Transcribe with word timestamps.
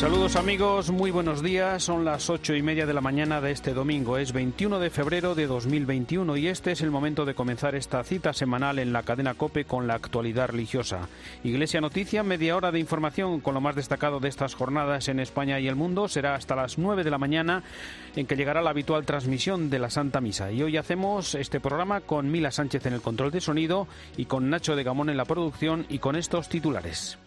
Saludos 0.00 0.36
amigos, 0.36 0.90
muy 0.90 1.10
buenos 1.10 1.42
días. 1.42 1.82
Son 1.82 2.06
las 2.06 2.30
ocho 2.30 2.54
y 2.54 2.62
media 2.62 2.86
de 2.86 2.94
la 2.94 3.02
mañana 3.02 3.42
de 3.42 3.50
este 3.50 3.74
domingo. 3.74 4.16
Es 4.16 4.32
21 4.32 4.78
de 4.78 4.88
febrero 4.88 5.34
de 5.34 5.46
2021 5.46 6.38
y 6.38 6.46
este 6.46 6.72
es 6.72 6.80
el 6.80 6.90
momento 6.90 7.26
de 7.26 7.34
comenzar 7.34 7.74
esta 7.74 8.02
cita 8.02 8.32
semanal 8.32 8.78
en 8.78 8.94
la 8.94 9.02
cadena 9.02 9.34
Cope 9.34 9.66
con 9.66 9.86
la 9.86 9.96
actualidad 9.96 10.48
religiosa. 10.48 11.06
Iglesia 11.44 11.82
Noticia, 11.82 12.22
media 12.22 12.56
hora 12.56 12.72
de 12.72 12.78
información 12.78 13.40
con 13.40 13.52
lo 13.52 13.60
más 13.60 13.76
destacado 13.76 14.20
de 14.20 14.30
estas 14.30 14.54
jornadas 14.54 15.08
en 15.08 15.20
España 15.20 15.60
y 15.60 15.68
el 15.68 15.76
mundo. 15.76 16.08
Será 16.08 16.34
hasta 16.34 16.56
las 16.56 16.78
nueve 16.78 17.04
de 17.04 17.10
la 17.10 17.18
mañana 17.18 17.62
en 18.16 18.26
que 18.26 18.36
llegará 18.36 18.62
la 18.62 18.70
habitual 18.70 19.04
transmisión 19.04 19.68
de 19.68 19.80
la 19.80 19.90
Santa 19.90 20.22
Misa. 20.22 20.50
Y 20.50 20.62
hoy 20.62 20.78
hacemos 20.78 21.34
este 21.34 21.60
programa 21.60 22.00
con 22.00 22.30
Mila 22.30 22.50
Sánchez 22.52 22.86
en 22.86 22.94
el 22.94 23.02
control 23.02 23.32
de 23.32 23.42
sonido 23.42 23.86
y 24.16 24.24
con 24.24 24.48
Nacho 24.48 24.76
de 24.76 24.82
Gamón 24.82 25.10
en 25.10 25.18
la 25.18 25.26
producción 25.26 25.84
y 25.90 25.98
con 25.98 26.16
estos 26.16 26.48
titulares. 26.48 27.18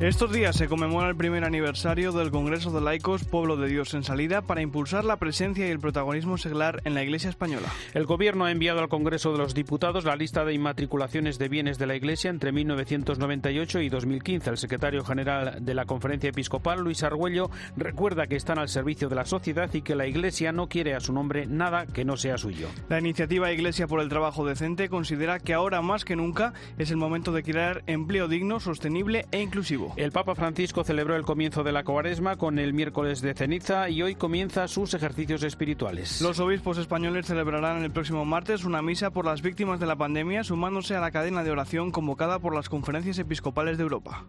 Estos 0.00 0.32
días 0.32 0.56
se 0.56 0.66
conmemora 0.66 1.10
el 1.10 1.14
primer 1.14 1.44
aniversario 1.44 2.12
del 2.12 2.30
Congreso 2.30 2.70
de 2.70 2.80
Laicos 2.80 3.24
Pueblo 3.24 3.58
de 3.58 3.68
Dios 3.68 3.92
en 3.92 4.02
Salida 4.02 4.40
para 4.40 4.62
impulsar 4.62 5.04
la 5.04 5.18
presencia 5.18 5.68
y 5.68 5.70
el 5.70 5.78
protagonismo 5.78 6.38
seglar 6.38 6.80
en 6.86 6.94
la 6.94 7.02
Iglesia 7.02 7.28
española. 7.28 7.68
El 7.92 8.06
Gobierno 8.06 8.46
ha 8.46 8.50
enviado 8.50 8.80
al 8.80 8.88
Congreso 8.88 9.30
de 9.32 9.36
los 9.36 9.52
Diputados 9.52 10.06
la 10.06 10.16
lista 10.16 10.42
de 10.46 10.54
inmatriculaciones 10.54 11.38
de 11.38 11.50
bienes 11.50 11.76
de 11.76 11.86
la 11.86 11.96
Iglesia 11.96 12.30
entre 12.30 12.50
1998 12.50 13.82
y 13.82 13.90
2015. 13.90 14.48
El 14.48 14.56
secretario 14.56 15.04
general 15.04 15.58
de 15.60 15.74
la 15.74 15.84
Conferencia 15.84 16.30
Episcopal, 16.30 16.80
Luis 16.80 17.02
Argüello, 17.02 17.50
recuerda 17.76 18.26
que 18.26 18.36
están 18.36 18.58
al 18.58 18.70
servicio 18.70 19.10
de 19.10 19.16
la 19.16 19.26
sociedad 19.26 19.68
y 19.74 19.82
que 19.82 19.96
la 19.96 20.06
Iglesia 20.06 20.50
no 20.50 20.66
quiere 20.70 20.94
a 20.94 21.00
su 21.00 21.12
nombre 21.12 21.44
nada 21.44 21.84
que 21.84 22.06
no 22.06 22.16
sea 22.16 22.38
suyo. 22.38 22.68
La 22.88 23.00
iniciativa 23.00 23.52
Iglesia 23.52 23.86
por 23.86 24.00
el 24.00 24.08
Trabajo 24.08 24.46
Decente 24.46 24.88
considera 24.88 25.40
que 25.40 25.52
ahora 25.52 25.82
más 25.82 26.06
que 26.06 26.16
nunca 26.16 26.54
es 26.78 26.90
el 26.90 26.96
momento 26.96 27.32
de 27.32 27.42
crear 27.42 27.82
empleo 27.86 28.28
digno, 28.28 28.60
sostenible 28.60 29.26
e 29.30 29.42
inclusivo. 29.42 29.89
El 29.96 30.12
Papa 30.12 30.34
Francisco 30.34 30.84
celebró 30.84 31.16
el 31.16 31.24
comienzo 31.24 31.62
de 31.62 31.72
la 31.72 31.84
cuaresma 31.84 32.36
con 32.36 32.58
el 32.58 32.72
miércoles 32.72 33.20
de 33.20 33.34
ceniza 33.34 33.88
y 33.88 34.02
hoy 34.02 34.14
comienza 34.14 34.68
sus 34.68 34.94
ejercicios 34.94 35.42
espirituales. 35.42 36.20
Los 36.20 36.40
obispos 36.40 36.78
españoles 36.78 37.26
celebrarán 37.26 37.82
el 37.82 37.90
próximo 37.90 38.24
martes 38.24 38.64
una 38.64 38.82
misa 38.82 39.10
por 39.10 39.24
las 39.24 39.42
víctimas 39.42 39.80
de 39.80 39.86
la 39.86 39.96
pandemia, 39.96 40.44
sumándose 40.44 40.94
a 40.94 41.00
la 41.00 41.10
cadena 41.10 41.42
de 41.44 41.50
oración 41.50 41.90
convocada 41.90 42.38
por 42.38 42.54
las 42.54 42.68
conferencias 42.68 43.18
episcopales 43.18 43.76
de 43.76 43.82
Europa. 43.82 44.24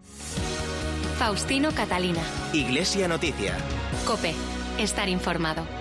Faustino 1.17 1.71
Catalina. 1.71 2.21
Iglesia 2.53 3.07
Noticia. 3.07 3.55
Cope. 4.05 4.33
Estar 4.79 5.07
informado. 5.09 5.80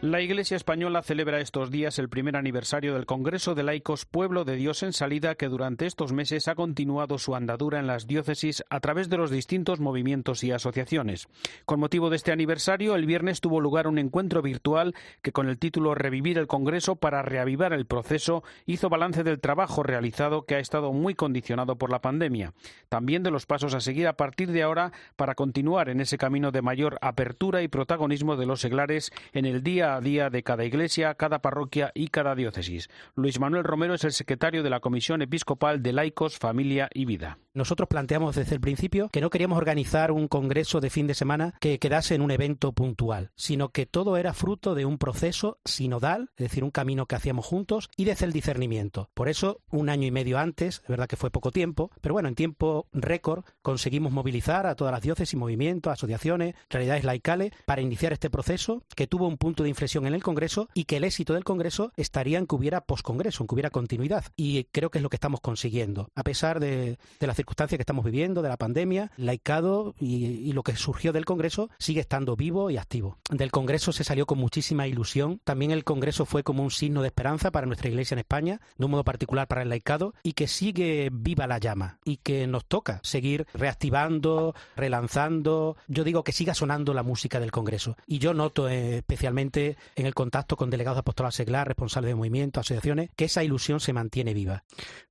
La 0.00 0.20
Iglesia 0.20 0.56
Española 0.56 1.02
celebra 1.02 1.40
estos 1.40 1.72
días 1.72 1.98
el 1.98 2.08
primer 2.08 2.36
aniversario 2.36 2.94
del 2.94 3.04
Congreso 3.04 3.56
de 3.56 3.64
Laicos 3.64 4.04
Pueblo 4.04 4.44
de 4.44 4.54
Dios 4.54 4.84
en 4.84 4.92
Salida, 4.92 5.34
que 5.34 5.48
durante 5.48 5.86
estos 5.86 6.12
meses 6.12 6.46
ha 6.46 6.54
continuado 6.54 7.18
su 7.18 7.34
andadura 7.34 7.80
en 7.80 7.88
las 7.88 8.06
diócesis 8.06 8.62
a 8.70 8.78
través 8.78 9.08
de 9.08 9.16
los 9.16 9.32
distintos 9.32 9.80
movimientos 9.80 10.44
y 10.44 10.52
asociaciones. 10.52 11.26
Con 11.64 11.80
motivo 11.80 12.10
de 12.10 12.16
este 12.16 12.30
aniversario, 12.30 12.94
el 12.94 13.06
viernes 13.06 13.40
tuvo 13.40 13.60
lugar 13.60 13.88
un 13.88 13.98
encuentro 13.98 14.40
virtual 14.40 14.94
que, 15.20 15.32
con 15.32 15.48
el 15.48 15.58
título 15.58 15.96
Revivir 15.96 16.38
el 16.38 16.46
Congreso 16.46 16.94
para 16.94 17.22
reavivar 17.22 17.72
el 17.72 17.86
proceso, 17.86 18.44
hizo 18.66 18.88
balance 18.88 19.24
del 19.24 19.40
trabajo 19.40 19.82
realizado 19.82 20.42
que 20.42 20.54
ha 20.54 20.60
estado 20.60 20.92
muy 20.92 21.16
condicionado 21.16 21.74
por 21.74 21.90
la 21.90 22.02
pandemia. 22.02 22.52
También 22.88 23.24
de 23.24 23.32
los 23.32 23.46
pasos 23.46 23.74
a 23.74 23.80
seguir 23.80 24.06
a 24.06 24.16
partir 24.16 24.52
de 24.52 24.62
ahora 24.62 24.92
para 25.16 25.34
continuar 25.34 25.88
en 25.88 26.00
ese 26.00 26.18
camino 26.18 26.52
de 26.52 26.62
mayor 26.62 26.98
apertura 27.00 27.62
y 27.62 27.68
protagonismo 27.68 28.36
de 28.36 28.46
los 28.46 28.60
seglares 28.60 29.10
en 29.32 29.44
el 29.44 29.64
día 29.64 29.87
a 29.96 30.00
día 30.00 30.30
de 30.30 30.42
cada 30.42 30.64
iglesia, 30.64 31.14
cada 31.14 31.40
parroquia 31.40 31.90
y 31.94 32.08
cada 32.08 32.34
diócesis. 32.34 32.88
Luis 33.14 33.40
Manuel 33.40 33.64
Romero 33.64 33.94
es 33.94 34.04
el 34.04 34.12
secretario 34.12 34.62
de 34.62 34.70
la 34.70 34.80
Comisión 34.80 35.22
Episcopal 35.22 35.82
de 35.82 35.92
Laicos, 35.92 36.38
Familia 36.38 36.88
y 36.92 37.04
Vida. 37.04 37.38
Nosotros 37.54 37.88
planteamos 37.88 38.36
desde 38.36 38.54
el 38.54 38.60
principio 38.60 39.08
que 39.08 39.20
no 39.20 39.30
queríamos 39.30 39.58
organizar 39.58 40.12
un 40.12 40.28
congreso 40.28 40.80
de 40.80 40.90
fin 40.90 41.08
de 41.08 41.14
semana 41.14 41.54
que 41.60 41.78
quedase 41.78 42.14
en 42.14 42.22
un 42.22 42.30
evento 42.30 42.72
puntual, 42.72 43.32
sino 43.34 43.70
que 43.70 43.84
todo 43.84 44.16
era 44.16 44.32
fruto 44.32 44.76
de 44.76 44.84
un 44.84 44.98
proceso 44.98 45.58
sinodal, 45.64 46.30
es 46.36 46.44
decir, 46.44 46.62
un 46.62 46.70
camino 46.70 47.06
que 47.06 47.16
hacíamos 47.16 47.46
juntos 47.46 47.90
y 47.96 48.04
desde 48.04 48.26
el 48.26 48.32
discernimiento. 48.32 49.10
Por 49.14 49.28
eso, 49.28 49.60
un 49.70 49.88
año 49.88 50.06
y 50.06 50.12
medio 50.12 50.38
antes, 50.38 50.82
es 50.82 50.88
verdad 50.88 51.08
que 51.08 51.16
fue 51.16 51.30
poco 51.30 51.50
tiempo, 51.50 51.90
pero 52.00 52.12
bueno, 52.12 52.28
en 52.28 52.36
tiempo 52.36 52.86
récord 52.92 53.44
conseguimos 53.62 54.12
movilizar 54.12 54.66
a 54.66 54.76
todas 54.76 54.92
las 54.92 55.02
diócesis, 55.02 55.38
movimientos, 55.38 55.92
asociaciones, 55.92 56.54
realidades 56.70 57.04
laicales 57.04 57.52
para 57.66 57.82
iniciar 57.82 58.12
este 58.12 58.30
proceso 58.30 58.84
que 58.94 59.06
tuvo 59.06 59.26
un 59.26 59.36
punto 59.36 59.62
de 59.62 59.70
inflexión 59.78 60.06
en 60.08 60.14
el 60.14 60.24
Congreso 60.24 60.68
y 60.74 60.84
que 60.84 60.96
el 60.96 61.04
éxito 61.04 61.34
del 61.34 61.44
Congreso 61.44 61.92
estaría 61.96 62.38
en 62.38 62.48
que 62.48 62.56
hubiera 62.56 62.80
poscongreso, 62.80 63.44
en 63.44 63.46
que 63.46 63.54
hubiera 63.54 63.70
continuidad. 63.70 64.24
Y 64.36 64.64
creo 64.64 64.90
que 64.90 64.98
es 64.98 65.02
lo 65.02 65.08
que 65.08 65.16
estamos 65.16 65.40
consiguiendo. 65.40 66.10
A 66.16 66.24
pesar 66.24 66.58
de, 66.58 66.98
de 67.20 67.26
las 67.26 67.36
circunstancias 67.36 67.78
que 67.78 67.82
estamos 67.82 68.04
viviendo, 68.04 68.42
de 68.42 68.48
la 68.48 68.56
pandemia, 68.56 69.12
laicado 69.16 69.94
y, 70.00 70.24
y, 70.24 70.52
lo 70.52 70.64
que 70.64 70.74
surgió 70.74 71.12
del 71.12 71.24
Congreso 71.24 71.70
sigue 71.78 72.00
estando 72.00 72.34
vivo 72.34 72.70
y 72.70 72.76
activo. 72.76 73.18
Del 73.30 73.52
Congreso 73.52 73.92
se 73.92 74.02
salió 74.02 74.26
con 74.26 74.38
muchísima 74.38 74.88
ilusión. 74.88 75.40
También 75.44 75.70
el 75.70 75.84
Congreso 75.84 76.26
fue 76.26 76.42
como 76.42 76.64
un 76.64 76.72
signo 76.72 77.02
de 77.02 77.08
esperanza 77.08 77.52
para 77.52 77.66
nuestra 77.66 77.88
Iglesia 77.88 78.16
en 78.16 78.20
España, 78.20 78.60
de 78.76 78.84
un 78.84 78.90
modo 78.90 79.04
particular 79.04 79.46
para 79.46 79.62
el 79.62 79.68
laicado, 79.68 80.12
y 80.24 80.32
que 80.32 80.48
sigue 80.48 81.10
viva 81.12 81.46
la 81.46 81.58
llama 81.58 81.98
y 82.04 82.16
que 82.16 82.48
nos 82.48 82.64
toca 82.64 82.98
seguir 83.04 83.46
reactivando, 83.54 84.54
relanzando. 84.74 85.76
Yo 85.86 86.02
digo 86.02 86.24
que 86.24 86.32
siga 86.32 86.54
sonando 86.54 86.94
la 86.94 87.04
música 87.04 87.38
del 87.38 87.52
Congreso. 87.52 87.96
Y 88.06 88.18
yo 88.18 88.34
noto 88.34 88.68
eh, 88.68 89.02
en 89.96 90.06
el 90.06 90.14
contacto 90.14 90.56
con 90.56 90.70
delegados 90.70 91.02
de 91.04 91.30
seglar, 91.32 91.66
responsables 91.66 92.10
de 92.10 92.14
movimientos, 92.14 92.60
asociaciones, 92.60 93.10
que 93.16 93.24
esa 93.24 93.42
ilusión 93.42 93.80
se 93.80 93.92
mantiene 93.92 94.34
viva. 94.34 94.62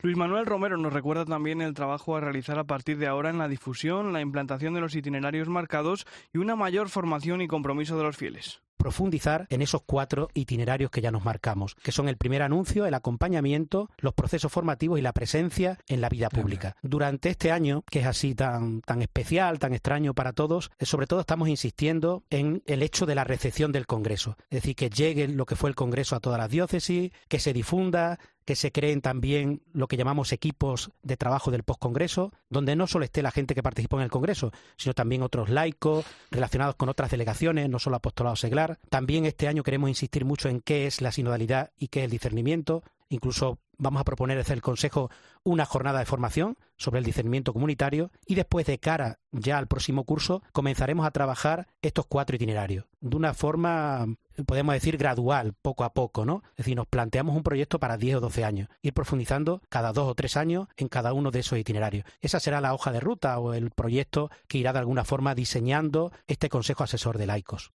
Luis 0.01 0.17
Manuel 0.17 0.45
Romero 0.45 0.77
nos 0.77 0.93
recuerda 0.93 1.25
también 1.25 1.61
el 1.61 1.73
trabajo 1.73 2.15
a 2.15 2.21
realizar 2.21 2.57
a 2.59 2.63
partir 2.63 2.97
de 2.97 3.07
ahora 3.07 3.29
en 3.29 3.37
la 3.37 3.47
difusión, 3.47 4.13
la 4.13 4.21
implantación 4.21 4.73
de 4.73 4.81
los 4.81 4.95
itinerarios 4.95 5.49
marcados 5.49 6.05
y 6.33 6.37
una 6.37 6.55
mayor 6.55 6.89
formación 6.89 7.41
y 7.41 7.47
compromiso 7.47 7.97
de 7.97 8.03
los 8.03 8.17
fieles 8.17 8.61
profundizar 8.77 9.47
en 9.49 9.61
esos 9.61 9.81
cuatro 9.85 10.29
itinerarios 10.33 10.91
que 10.91 11.01
ya 11.01 11.11
nos 11.11 11.25
marcamos, 11.25 11.75
que 11.75 11.91
son 11.91 12.07
el 12.07 12.17
primer 12.17 12.41
anuncio, 12.41 12.85
el 12.85 12.93
acompañamiento, 12.93 13.89
los 13.97 14.13
procesos 14.13 14.51
formativos 14.51 14.99
y 14.99 15.01
la 15.01 15.13
presencia 15.13 15.77
en 15.87 16.01
la 16.01 16.09
vida 16.09 16.29
pública. 16.29 16.75
Durante 16.81 17.29
este 17.29 17.51
año, 17.51 17.83
que 17.89 17.99
es 17.99 18.05
así 18.05 18.35
tan, 18.35 18.81
tan 18.81 19.01
especial, 19.01 19.59
tan 19.59 19.73
extraño 19.73 20.13
para 20.13 20.33
todos, 20.33 20.71
sobre 20.79 21.07
todo 21.07 21.19
estamos 21.19 21.49
insistiendo 21.49 22.23
en 22.29 22.63
el 22.65 22.83
hecho 22.83 23.05
de 23.05 23.15
la 23.15 23.23
recepción 23.23 23.71
del 23.71 23.87
Congreso, 23.87 24.37
es 24.49 24.61
decir, 24.61 24.75
que 24.75 24.89
llegue 24.89 25.27
lo 25.27 25.45
que 25.45 25.55
fue 25.55 25.69
el 25.69 25.75
Congreso 25.75 26.15
a 26.15 26.19
todas 26.19 26.39
las 26.39 26.49
diócesis, 26.49 27.11
que 27.27 27.39
se 27.39 27.53
difunda, 27.53 28.19
que 28.47 28.55
se 28.55 28.71
creen 28.71 29.01
también 29.01 29.61
lo 29.73 29.89
que 29.89 29.97
llamamos 29.97 30.31
equipos 30.31 30.91
de 31.03 31.17
trabajo 31.17 31.51
del 31.51 31.63
postcongreso, 31.63 32.31
donde 32.49 32.77
no 32.77 32.87
solo 32.87 33.03
esté 33.03 33.21
la 33.21 33.31
gente 33.31 33.53
que 33.53 33.61
participó 33.61 33.97
en 33.97 34.03
el 34.03 34.09
Congreso, 34.09 34.53
sino 34.77 34.93
también 34.93 35.21
otros 35.21 35.49
laicos 35.49 36.05
relacionados 36.31 36.75
con 36.75 36.87
otras 36.87 37.11
delegaciones, 37.11 37.69
no 37.69 37.77
solo 37.77 37.97
apostolado 37.97 38.37
seglar. 38.37 38.79
También 38.89 39.25
este 39.25 39.49
año 39.49 39.63
queremos 39.63 39.89
insistir 39.89 40.23
mucho 40.23 40.47
en 40.47 40.61
qué 40.61 40.87
es 40.87 41.01
la 41.01 41.11
sinodalidad 41.11 41.71
y 41.77 41.89
qué 41.89 41.99
es 41.99 42.05
el 42.05 42.11
discernimiento. 42.11 42.83
Incluso 43.09 43.59
vamos 43.77 44.01
a 44.01 44.05
proponer 44.05 44.37
desde 44.37 44.53
el 44.53 44.61
Consejo 44.61 45.09
una 45.43 45.65
jornada 45.65 45.99
de 45.99 46.05
formación 46.05 46.57
sobre 46.77 46.99
el 46.99 47.05
discernimiento 47.05 47.53
comunitario 47.53 48.11
y 48.25 48.35
después 48.35 48.65
de 48.65 48.79
cara 48.79 49.19
ya 49.31 49.57
al 49.57 49.67
próximo 49.67 50.03
curso 50.03 50.43
comenzaremos 50.51 51.05
a 51.05 51.11
trabajar 51.11 51.67
estos 51.81 52.05
cuatro 52.07 52.35
itinerarios 52.35 52.85
de 53.01 53.15
una 53.15 53.33
forma 53.33 54.05
podemos 54.45 54.73
decir 54.73 54.97
gradual, 54.97 55.53
poco 55.61 55.83
a 55.83 55.93
poco, 55.93 56.25
¿no? 56.25 56.43
Es 56.51 56.57
decir, 56.57 56.75
nos 56.75 56.87
planteamos 56.87 57.35
un 57.35 57.43
proyecto 57.43 57.79
para 57.79 57.97
10 57.97 58.17
o 58.17 58.19
12 58.21 58.43
años, 58.43 58.69
ir 58.81 58.93
profundizando 58.93 59.61
cada 59.69 59.93
dos 59.93 60.07
o 60.07 60.15
tres 60.15 60.37
años 60.37 60.67
en 60.77 60.89
cada 60.89 61.13
uno 61.13 61.31
de 61.31 61.39
esos 61.39 61.57
itinerarios. 61.57 62.05
Esa 62.21 62.39
será 62.39 62.61
la 62.61 62.73
hoja 62.73 62.91
de 62.91 62.99
ruta 62.99 63.39
o 63.39 63.53
el 63.53 63.71
proyecto 63.71 64.29
que 64.47 64.59
irá 64.59 64.73
de 64.73 64.79
alguna 64.79 65.05
forma 65.05 65.33
diseñando 65.33 66.11
este 66.27 66.49
Consejo 66.49 66.83
Asesor 66.83 67.17
de 67.17 67.27
Laicos. 67.27 67.71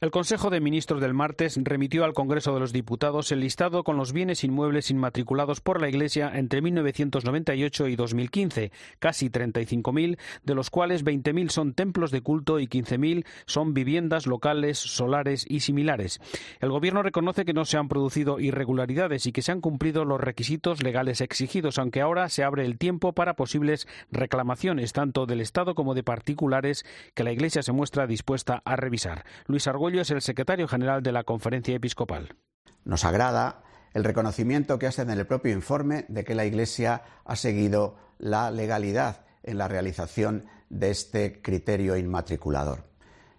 El 0.00 0.12
Consejo 0.12 0.48
de 0.48 0.60
Ministros 0.60 1.00
del 1.00 1.12
martes 1.12 1.58
remitió 1.60 2.04
al 2.04 2.12
Congreso 2.12 2.54
de 2.54 2.60
los 2.60 2.72
Diputados 2.72 3.32
el 3.32 3.40
listado 3.40 3.82
con 3.82 3.96
los 3.96 4.12
bienes 4.12 4.44
inmuebles 4.44 4.92
inmatriculados 4.92 5.60
por 5.60 5.80
la 5.80 5.88
Iglesia 5.88 6.30
entre 6.32 6.62
1998 6.62 7.88
y 7.88 7.96
2015, 7.96 8.70
casi 9.00 9.28
35.000, 9.28 10.16
de 10.44 10.54
los 10.54 10.70
cuales 10.70 11.04
20.000 11.04 11.48
son 11.48 11.74
templos 11.74 12.12
de 12.12 12.20
culto 12.20 12.60
y 12.60 12.68
15.000 12.68 13.26
son 13.46 13.74
viviendas 13.74 14.28
locales, 14.28 14.78
solares 14.78 15.44
y 15.48 15.60
similares. 15.60 16.20
El 16.60 16.70
Gobierno 16.70 17.02
reconoce 17.02 17.44
que 17.44 17.52
no 17.52 17.64
se 17.64 17.76
han 17.76 17.88
producido 17.88 18.38
irregularidades 18.38 19.26
y 19.26 19.32
que 19.32 19.42
se 19.42 19.50
han 19.50 19.60
cumplido 19.60 20.04
los 20.04 20.20
requisitos 20.20 20.80
legales 20.80 21.20
exigidos, 21.20 21.76
aunque 21.76 22.02
ahora 22.02 22.28
se 22.28 22.44
abre 22.44 22.64
el 22.64 22.78
tiempo 22.78 23.14
para 23.14 23.34
posibles 23.34 23.88
reclamaciones 24.12 24.92
tanto 24.92 25.26
del 25.26 25.40
Estado 25.40 25.74
como 25.74 25.94
de 25.94 26.04
particulares 26.04 26.86
que 27.14 27.24
la 27.24 27.32
Iglesia 27.32 27.64
se 27.64 27.72
muestra 27.72 28.06
dispuesta 28.06 28.62
a 28.64 28.76
revisar. 28.76 29.24
Luis 29.48 29.66
Argüello 29.66 29.87
es 29.96 30.10
el 30.10 30.20
secretario 30.20 30.68
general 30.68 31.02
de 31.02 31.12
la 31.12 31.24
Conferencia 31.24 31.74
Episcopal. 31.74 32.36
Nos 32.84 33.04
agrada 33.04 33.62
el 33.94 34.04
reconocimiento 34.04 34.78
que 34.78 34.86
hacen 34.86 35.08
en 35.08 35.18
el 35.18 35.26
propio 35.26 35.52
informe 35.52 36.04
de 36.08 36.24
que 36.24 36.34
la 36.34 36.44
Iglesia 36.44 37.02
ha 37.24 37.36
seguido 37.36 37.96
la 38.18 38.50
legalidad 38.50 39.24
en 39.42 39.56
la 39.56 39.66
realización 39.66 40.44
de 40.68 40.90
este 40.90 41.40
criterio 41.40 41.96
inmatriculador. 41.96 42.84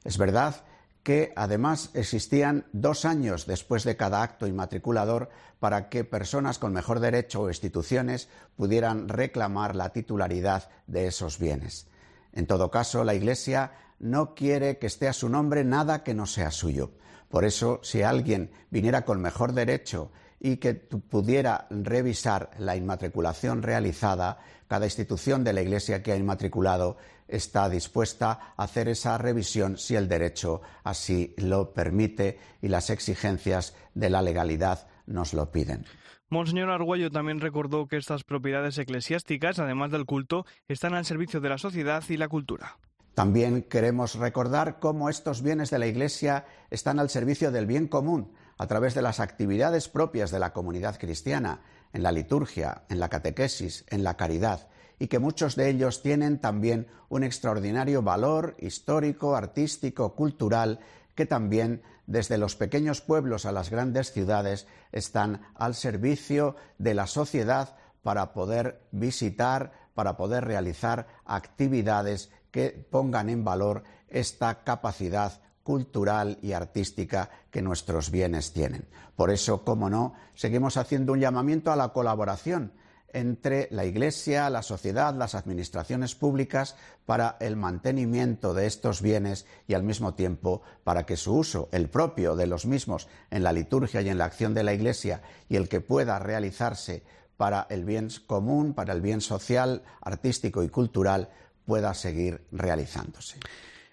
Es 0.04 0.18
verdad 0.18 0.63
que 1.04 1.31
además 1.36 1.92
existían 1.94 2.66
dos 2.74 3.06
años 3.06 3.46
después 3.46 3.84
de 3.84 3.96
cada 3.96 4.24
acto 4.24 4.48
inmatriculador 4.48 5.30
para 5.60 5.88
que 5.88 6.04
personas 6.04 6.57
con 6.57 6.74
mejor 6.74 7.00
derecho 7.00 7.42
o 7.42 7.50
instituciones 7.50 8.28
pudieran 8.56 9.07
reclamar 9.07 9.75
la 9.75 9.90
titularidad 9.90 10.69
de 10.88 11.07
esos 11.07 11.38
bienes. 11.38 11.88
En 12.34 12.48
todo 12.48 12.72
caso, 12.72 13.04
la 13.04 13.13
Iglesia 13.13 13.72
no 14.00 14.34
quiere 14.34 14.78
que 14.78 14.88
esté 14.88 15.07
a 15.07 15.13
su 15.13 15.30
nombre 15.30 15.63
nada 15.63 16.04
que 16.04 16.13
no 16.13 16.25
sea 16.25 16.51
suyo. 16.51 16.92
Por 17.30 17.46
eso, 17.46 17.80
si 17.84 18.01
alguien 18.01 18.51
viniera 18.72 19.06
con 19.06 19.22
mejor 19.22 19.54
derecho 19.54 20.12
y 20.40 20.57
que 20.57 20.74
pudiera 20.74 21.68
revisar 21.69 22.50
la 22.57 22.75
inmatriculación 22.75 23.62
realizada, 23.62 24.40
cada 24.68 24.86
institución 24.86 25.44
de 25.44 25.54
la 25.54 25.62
Iglesia 25.62 26.01
que 26.01 26.12
ha 26.12 26.18
inmatriculado 26.18 26.98
está 27.28 27.69
dispuesta 27.69 28.54
a 28.57 28.63
hacer 28.63 28.88
esa 28.88 29.18
revisión 29.18 29.78
si 29.78 29.96
el 29.96 30.07
derecho 30.07 30.62
así 30.84 31.36
lo 31.38 31.74
permite 31.74 32.40
y 32.62 32.69
las 32.69 32.90
exigencias 32.90 33.75
de 33.94 34.10
la 34.10 34.22
legalidad 34.22 34.88
nos 35.06 35.34
lo 35.34 35.51
piden. 35.51 35.86
Monseñor 36.30 36.69
Argüello 36.69 37.10
también 37.10 37.42
recordó 37.42 37.88
que 37.88 37.98
estas 37.98 38.24
propiedades 38.24 38.78
eclesiásticas, 38.78 39.57
además 39.60 39.92
del 39.92 40.06
culto, 40.06 40.46
están 40.68 40.94
al 40.94 41.06
servicio 41.06 41.42
de 41.42 41.50
la 41.50 41.57
sociedad 41.57 42.04
y 42.07 42.18
la 42.18 42.28
cultura. 42.28 42.78
También 43.14 43.64
queremos 43.64 44.16
recordar 44.16 44.80
cómo 44.80 45.10
estos 45.10 45.42
bienes 45.42 45.70
de 45.70 45.80
la 45.80 45.88
Iglesia 45.88 46.46
están 46.70 47.00
al 47.00 47.10
servicio 47.10 47.52
del 47.52 47.66
bien 47.66 47.88
común 47.88 48.32
a 48.58 48.68
través 48.68 48.94
de 48.94 49.02
las 49.02 49.20
actividades 49.20 49.88
propias 49.88 50.32
de 50.32 50.40
la 50.40 50.54
comunidad 50.54 51.00
cristiana, 51.00 51.62
en 51.94 52.04
la 52.04 52.12
liturgia, 52.12 52.84
en 52.90 53.00
la 53.00 53.10
catequesis, 53.10 53.86
en 53.90 54.04
la 54.04 54.16
caridad, 54.16 54.68
y 55.00 55.08
que 55.08 55.20
muchos 55.20 55.56
de 55.56 55.70
ellos 55.70 56.02
tienen 56.02 56.40
también 56.40 56.88
un 57.08 57.24
extraordinario 57.24 58.02
valor 58.02 58.56
histórico, 58.60 59.36
artístico, 59.36 60.14
cultural, 60.14 60.80
que 61.16 61.26
también 61.26 61.82
desde 62.06 62.38
los 62.38 62.56
pequeños 62.56 63.02
pueblos 63.02 63.46
a 63.46 63.52
las 63.52 63.70
grandes 63.70 64.12
ciudades 64.12 64.68
están 64.92 65.42
al 65.56 65.76
servicio 65.76 66.56
de 66.78 66.94
la 66.94 67.08
sociedad 67.08 67.76
para 68.04 68.34
poder 68.34 68.82
visitar, 68.92 69.72
para 69.94 70.18
poder 70.18 70.46
realizar 70.46 71.08
actividades 71.26 72.32
que 72.51 72.69
pongan 72.90 73.30
en 73.30 73.44
valor 73.44 73.84
esta 74.07 74.63
capacidad 74.63 75.42
cultural 75.63 76.40
y 76.42 76.54
artística 76.54 77.30
que 77.51 77.62
nuestros 77.62 78.10
bienes 78.10 78.54
tienen. 78.54 78.88
Por 79.16 79.30
eso, 79.30 79.63
como 79.63 79.90
no, 79.90 80.13
seguimos 80.34 80.78
haciendo 80.78 81.13
un 81.13 81.19
llamamiento 81.19 81.72
a 81.72 81.75
la 81.75 81.90
colaboración 81.90 82.74
entre 83.13 83.68
la 83.72 83.86
Iglesia, 83.86 84.50
la 84.50 84.62
sociedad, 84.62 85.13
las 85.16 85.36
administraciones 85.36 86.16
públicas 86.16 86.75
para 87.06 87.38
el 87.40 87.56
mantenimiento 87.56 88.54
de 88.54 88.68
estos 88.68 89.01
bienes 89.01 89.46
y 89.68 89.74
al 89.74 89.84
mismo 89.84 90.13
tiempo 90.13 90.62
para 90.84 91.06
que 91.06 91.18
su 91.18 91.36
uso, 91.36 91.69
el 91.72 91.90
propio 91.90 92.36
de 92.36 92.48
los 92.48 92.66
mismos 92.66 93.07
en 93.31 93.44
la 93.44 93.54
liturgia 93.54 94.01
y 94.01 94.10
en 94.10 94.18
la 94.18 94.25
acción 94.25 94.54
de 94.54 94.63
la 94.63 94.74
Iglesia 94.74 95.22
y 95.48 95.56
el 95.56 95.69
que 95.69 95.81
pueda 95.81 96.19
realizarse 96.19 97.04
para 97.38 97.68
el 97.69 97.86
bien 97.86 98.10
común, 98.28 98.74
para 98.74 98.94
el 98.94 99.01
bien 99.01 99.22
social, 99.22 99.84
artístico 100.01 100.62
y 100.63 100.69
cultural, 100.69 101.30
pueda 101.69 101.94
seguir 101.94 102.42
realizándose. 102.51 103.38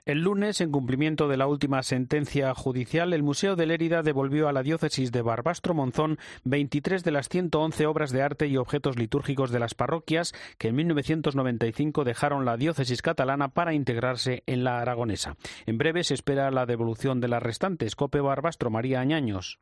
El 0.07 0.21
lunes, 0.23 0.61
en 0.61 0.71
cumplimiento 0.71 1.29
de 1.29 1.37
la 1.37 1.47
última 1.47 1.83
sentencia 1.83 2.55
judicial, 2.55 3.13
el 3.13 3.23
Museo 3.23 3.55
de 3.55 3.67
Lérida 3.67 4.03
devolvió 4.03 4.49
a 4.49 4.53
la 4.53 4.63
diócesis 4.63 5.13
de 5.13 5.21
Barbastro 5.21 5.75
Monzón 5.75 6.19
23 6.45 7.05
de 7.05 7.11
las 7.11 7.29
111 7.29 7.87
obras 7.87 8.13
de 8.13 8.23
arte 8.23 8.47
y 8.47 8.57
objetos 8.57 8.97
litúrgicos 8.97 9.51
de 9.51 9.59
las 9.59 9.75
parroquias 9.75 10.33
que 10.59 10.69
en 10.69 10.77
1995 10.77 12.05
dejaron 12.05 12.45
la 12.45 12.57
diócesis 12.57 13.03
catalana 13.03 13.49
para 13.49 13.75
integrarse 13.75 14.43
en 14.47 14.65
la 14.65 14.79
aragonesa. 14.81 15.37
En 15.67 15.77
breve 15.77 16.03
se 16.03 16.15
espera 16.15 16.51
la 16.51 16.67
devolución 16.67 17.21
de 17.21 17.29
las 17.29 17.43
restantes. 17.43 17.95
Cope 17.95 18.21
Barbastro 18.21 18.71
María 18.71 19.01
Añaños. 19.01 19.59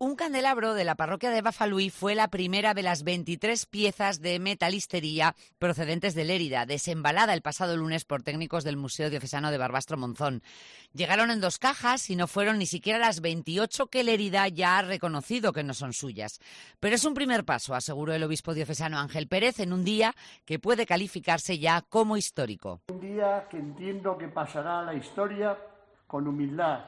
Un 0.00 0.14
candelabro 0.14 0.74
de 0.74 0.84
la 0.84 0.94
parroquia 0.94 1.32
de 1.32 1.42
Bafalui 1.42 1.90
fue 1.90 2.14
la 2.14 2.28
primera 2.28 2.72
de 2.72 2.84
las 2.84 3.02
23 3.02 3.66
piezas 3.66 4.20
de 4.20 4.38
metalistería 4.38 5.34
procedentes 5.58 6.14
de 6.14 6.24
Lérida, 6.24 6.66
desembalada 6.66 7.34
el 7.34 7.42
pasado 7.42 7.76
lunes 7.76 8.04
por 8.04 8.22
técnicos 8.22 8.62
del 8.62 8.76
Museo 8.76 9.10
Diocesano 9.10 9.50
de 9.50 9.58
Barbastro 9.58 9.96
Monzón. 9.96 10.44
Llegaron 10.92 11.32
en 11.32 11.40
dos 11.40 11.58
cajas 11.58 12.10
y 12.10 12.14
no 12.14 12.28
fueron 12.28 12.58
ni 12.58 12.66
siquiera 12.66 13.00
las 13.00 13.20
28 13.20 13.88
que 13.88 14.04
Lérida 14.04 14.46
ya 14.46 14.78
ha 14.78 14.82
reconocido 14.82 15.52
que 15.52 15.64
no 15.64 15.74
son 15.74 15.92
suyas. 15.92 16.38
Pero 16.78 16.94
es 16.94 17.04
un 17.04 17.14
primer 17.14 17.44
paso, 17.44 17.74
aseguró 17.74 18.12
el 18.12 18.22
obispo 18.22 18.54
diocesano 18.54 19.00
Ángel 19.00 19.26
Pérez, 19.26 19.58
en 19.58 19.72
un 19.72 19.82
día 19.82 20.14
que 20.44 20.60
puede 20.60 20.86
calificarse 20.86 21.58
ya 21.58 21.82
como 21.82 22.16
histórico. 22.16 22.82
Un 22.92 23.00
día 23.00 23.48
que 23.50 23.56
entiendo 23.56 24.16
que 24.16 24.28
pasará 24.28 24.80
la 24.82 24.94
historia 24.94 25.58
con 26.06 26.28
humildad 26.28 26.84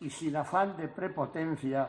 y 0.00 0.10
sin 0.10 0.34
afán 0.34 0.76
de 0.76 0.88
prepotencia 0.88 1.88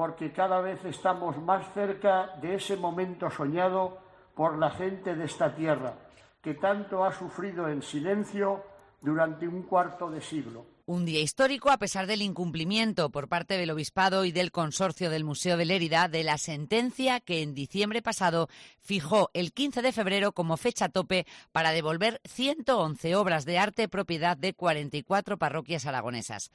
porque 0.00 0.32
cada 0.32 0.62
vez 0.62 0.82
estamos 0.86 1.36
más 1.36 1.74
cerca 1.74 2.34
de 2.40 2.54
ese 2.54 2.74
momento 2.78 3.30
soñado 3.30 3.98
por 4.34 4.56
la 4.56 4.70
gente 4.70 5.14
de 5.14 5.26
esta 5.26 5.54
tierra, 5.54 5.92
que 6.40 6.54
tanto 6.54 7.04
ha 7.04 7.12
sufrido 7.12 7.68
en 7.68 7.82
silencio 7.82 8.64
durante 9.02 9.46
un 9.46 9.62
cuarto 9.64 10.10
de 10.10 10.22
siglo. 10.22 10.64
Un 10.86 11.04
día 11.04 11.20
histórico 11.20 11.70
a 11.70 11.76
pesar 11.76 12.06
del 12.06 12.22
incumplimiento 12.22 13.10
por 13.10 13.28
parte 13.28 13.58
del 13.58 13.72
Obispado 13.72 14.24
y 14.24 14.32
del 14.32 14.52
Consorcio 14.52 15.10
del 15.10 15.24
Museo 15.24 15.58
de 15.58 15.66
Lérida 15.66 16.08
de 16.08 16.24
la 16.24 16.38
sentencia 16.38 17.20
que 17.20 17.42
en 17.42 17.54
diciembre 17.54 18.00
pasado 18.00 18.48
fijó 18.80 19.28
el 19.34 19.52
15 19.52 19.82
de 19.82 19.92
febrero 19.92 20.32
como 20.32 20.56
fecha 20.56 20.88
tope 20.88 21.26
para 21.52 21.72
devolver 21.72 22.22
111 22.24 23.16
obras 23.16 23.44
de 23.44 23.58
arte 23.58 23.86
propiedad 23.86 24.38
de 24.38 24.54
44 24.54 25.36
parroquias 25.36 25.84
aragonesas 25.84 26.50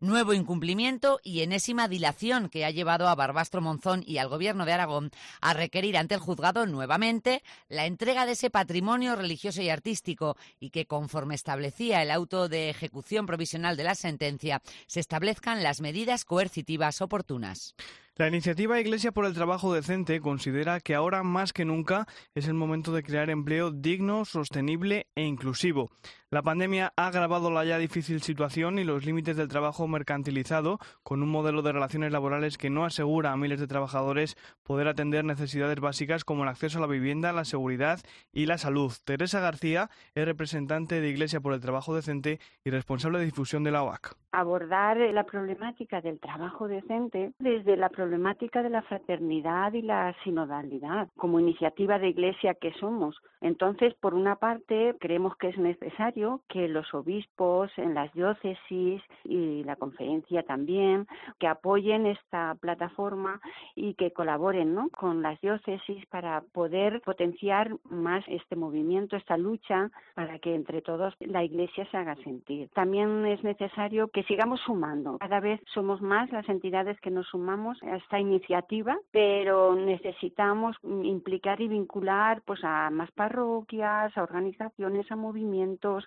nuevo 0.00 0.32
incumplimiento 0.32 1.20
y 1.22 1.42
enésima 1.42 1.88
dilación 1.88 2.48
que 2.48 2.64
ha 2.64 2.70
llevado 2.70 3.08
a 3.08 3.14
Barbastro 3.14 3.60
Monzón 3.60 4.02
y 4.06 4.18
al 4.18 4.28
Gobierno 4.28 4.64
de 4.64 4.72
Aragón 4.72 5.10
a 5.40 5.54
requerir 5.54 5.96
ante 5.96 6.14
el 6.14 6.20
juzgado 6.20 6.66
nuevamente 6.66 7.42
la 7.68 7.86
entrega 7.86 8.26
de 8.26 8.32
ese 8.32 8.50
patrimonio 8.50 9.14
religioso 9.16 9.62
y 9.62 9.68
artístico 9.68 10.36
y 10.58 10.70
que, 10.70 10.86
conforme 10.86 11.34
establecía 11.34 12.02
el 12.02 12.10
auto 12.10 12.48
de 12.48 12.70
ejecución 12.70 13.26
provisional 13.26 13.76
de 13.76 13.84
la 13.84 13.94
sentencia, 13.94 14.62
se 14.86 15.00
establezcan 15.00 15.62
las 15.62 15.80
medidas 15.80 16.24
coercitivas 16.24 17.00
oportunas. 17.00 17.74
La 18.16 18.28
iniciativa 18.28 18.78
Iglesia 18.78 19.12
por 19.12 19.24
el 19.24 19.32
Trabajo 19.32 19.72
Decente 19.72 20.20
considera 20.20 20.80
que 20.80 20.94
ahora 20.94 21.22
más 21.22 21.54
que 21.54 21.64
nunca 21.64 22.06
es 22.34 22.48
el 22.48 22.54
momento 22.54 22.92
de 22.92 23.02
crear 23.02 23.30
empleo 23.30 23.70
digno, 23.70 24.26
sostenible 24.26 25.06
e 25.14 25.22
inclusivo. 25.22 25.90
La 26.32 26.42
pandemia 26.42 26.92
ha 26.94 27.08
agravado 27.08 27.50
la 27.50 27.64
ya 27.64 27.76
difícil 27.76 28.22
situación 28.22 28.78
y 28.78 28.84
los 28.84 29.04
límites 29.04 29.36
del 29.36 29.48
trabajo 29.48 29.88
mercantilizado, 29.88 30.78
con 31.02 31.24
un 31.24 31.28
modelo 31.28 31.60
de 31.62 31.72
relaciones 31.72 32.12
laborales 32.12 32.56
que 32.56 32.70
no 32.70 32.84
asegura 32.84 33.32
a 33.32 33.36
miles 33.36 33.58
de 33.58 33.66
trabajadores 33.66 34.36
poder 34.62 34.86
atender 34.86 35.24
necesidades 35.24 35.80
básicas 35.80 36.24
como 36.24 36.44
el 36.44 36.48
acceso 36.50 36.78
a 36.78 36.82
la 36.82 36.86
vivienda, 36.86 37.32
la 37.32 37.44
seguridad 37.44 37.98
y 38.32 38.46
la 38.46 38.58
salud. 38.58 38.92
Teresa 39.04 39.40
García 39.40 39.90
es 40.14 40.24
representante 40.24 41.00
de 41.00 41.08
Iglesia 41.08 41.40
por 41.40 41.52
el 41.52 41.60
Trabajo 41.60 41.96
Decente 41.96 42.38
y 42.62 42.70
responsable 42.70 43.18
de 43.18 43.24
difusión 43.24 43.64
de 43.64 43.72
la 43.72 43.82
OAC. 43.82 44.14
Abordar 44.30 44.98
la 44.98 45.24
problemática 45.24 46.00
del 46.00 46.20
trabajo 46.20 46.68
decente 46.68 47.32
desde 47.40 47.76
la 47.76 47.88
problemática 47.88 48.62
de 48.62 48.70
la 48.70 48.82
fraternidad 48.82 49.72
y 49.72 49.82
la 49.82 50.14
sinodalidad, 50.22 51.08
como 51.16 51.40
iniciativa 51.40 51.98
de 51.98 52.10
Iglesia 52.10 52.54
que 52.54 52.72
somos. 52.74 53.16
Entonces, 53.40 53.94
por 53.94 54.14
una 54.14 54.36
parte, 54.36 54.94
creemos 55.00 55.36
que 55.36 55.48
es 55.48 55.58
necesario 55.58 56.19
que 56.48 56.68
los 56.68 56.92
obispos 56.94 57.70
en 57.76 57.94
las 57.94 58.12
diócesis 58.12 59.02
y 59.24 59.64
la 59.64 59.76
conferencia 59.76 60.42
también, 60.42 61.06
que 61.38 61.46
apoyen 61.46 62.06
esta 62.06 62.54
plataforma 62.60 63.40
y 63.74 63.94
que 63.94 64.12
colaboren 64.12 64.76
con 64.90 65.22
las 65.22 65.40
diócesis 65.40 66.04
para 66.06 66.42
poder 66.52 67.00
potenciar 67.02 67.70
más 67.84 68.24
este 68.28 68.56
movimiento, 68.56 69.16
esta 69.16 69.36
lucha, 69.36 69.90
para 70.14 70.38
que 70.38 70.54
entre 70.54 70.82
todos 70.82 71.14
la 71.20 71.42
Iglesia 71.42 71.86
se 71.90 71.96
haga 71.96 72.16
sentir. 72.16 72.68
También 72.74 73.26
es 73.26 73.42
necesario 73.42 74.08
que 74.08 74.22
sigamos 74.24 74.60
sumando. 74.60 75.18
Cada 75.18 75.40
vez 75.40 75.60
somos 75.72 76.00
más 76.00 76.30
las 76.30 76.48
entidades 76.48 77.00
que 77.00 77.10
nos 77.10 77.26
sumamos 77.28 77.82
a 77.82 77.96
esta 77.96 78.20
iniciativa, 78.20 78.98
pero 79.10 79.74
necesitamos 79.74 80.76
implicar 80.82 81.60
y 81.60 81.68
vincular 81.68 82.42
pues 82.42 82.60
a 82.64 82.90
más 82.90 83.10
parroquias, 83.12 84.16
a 84.16 84.22
organizaciones, 84.22 85.10
a 85.10 85.16
movimientos, 85.16 86.04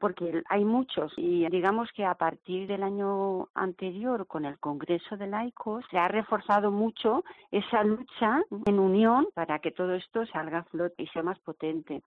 porque 0.00 0.42
hay 0.48 0.64
muchos 0.64 1.12
y 1.16 1.48
digamos 1.48 1.90
que 1.92 2.04
a 2.04 2.14
partir 2.14 2.66
del 2.66 2.82
año 2.82 3.48
anterior 3.54 4.26
con 4.26 4.44
el 4.44 4.58
Congreso 4.58 5.16
de 5.16 5.26
Laicos 5.26 5.84
se 5.90 5.98
ha 5.98 6.08
reforzado 6.08 6.70
mucho 6.70 7.24
esa 7.50 7.84
lucha 7.84 8.42
en 8.66 8.78
unión 8.78 9.26
para 9.34 9.58
que 9.58 9.70
todo 9.70 9.94
esto 9.94 10.26
salga 10.26 10.58
a 10.58 10.64
flote 10.64 11.02
y 11.02 11.06
sea 11.08 11.22
más 11.22 11.38
potente. 11.40 12.02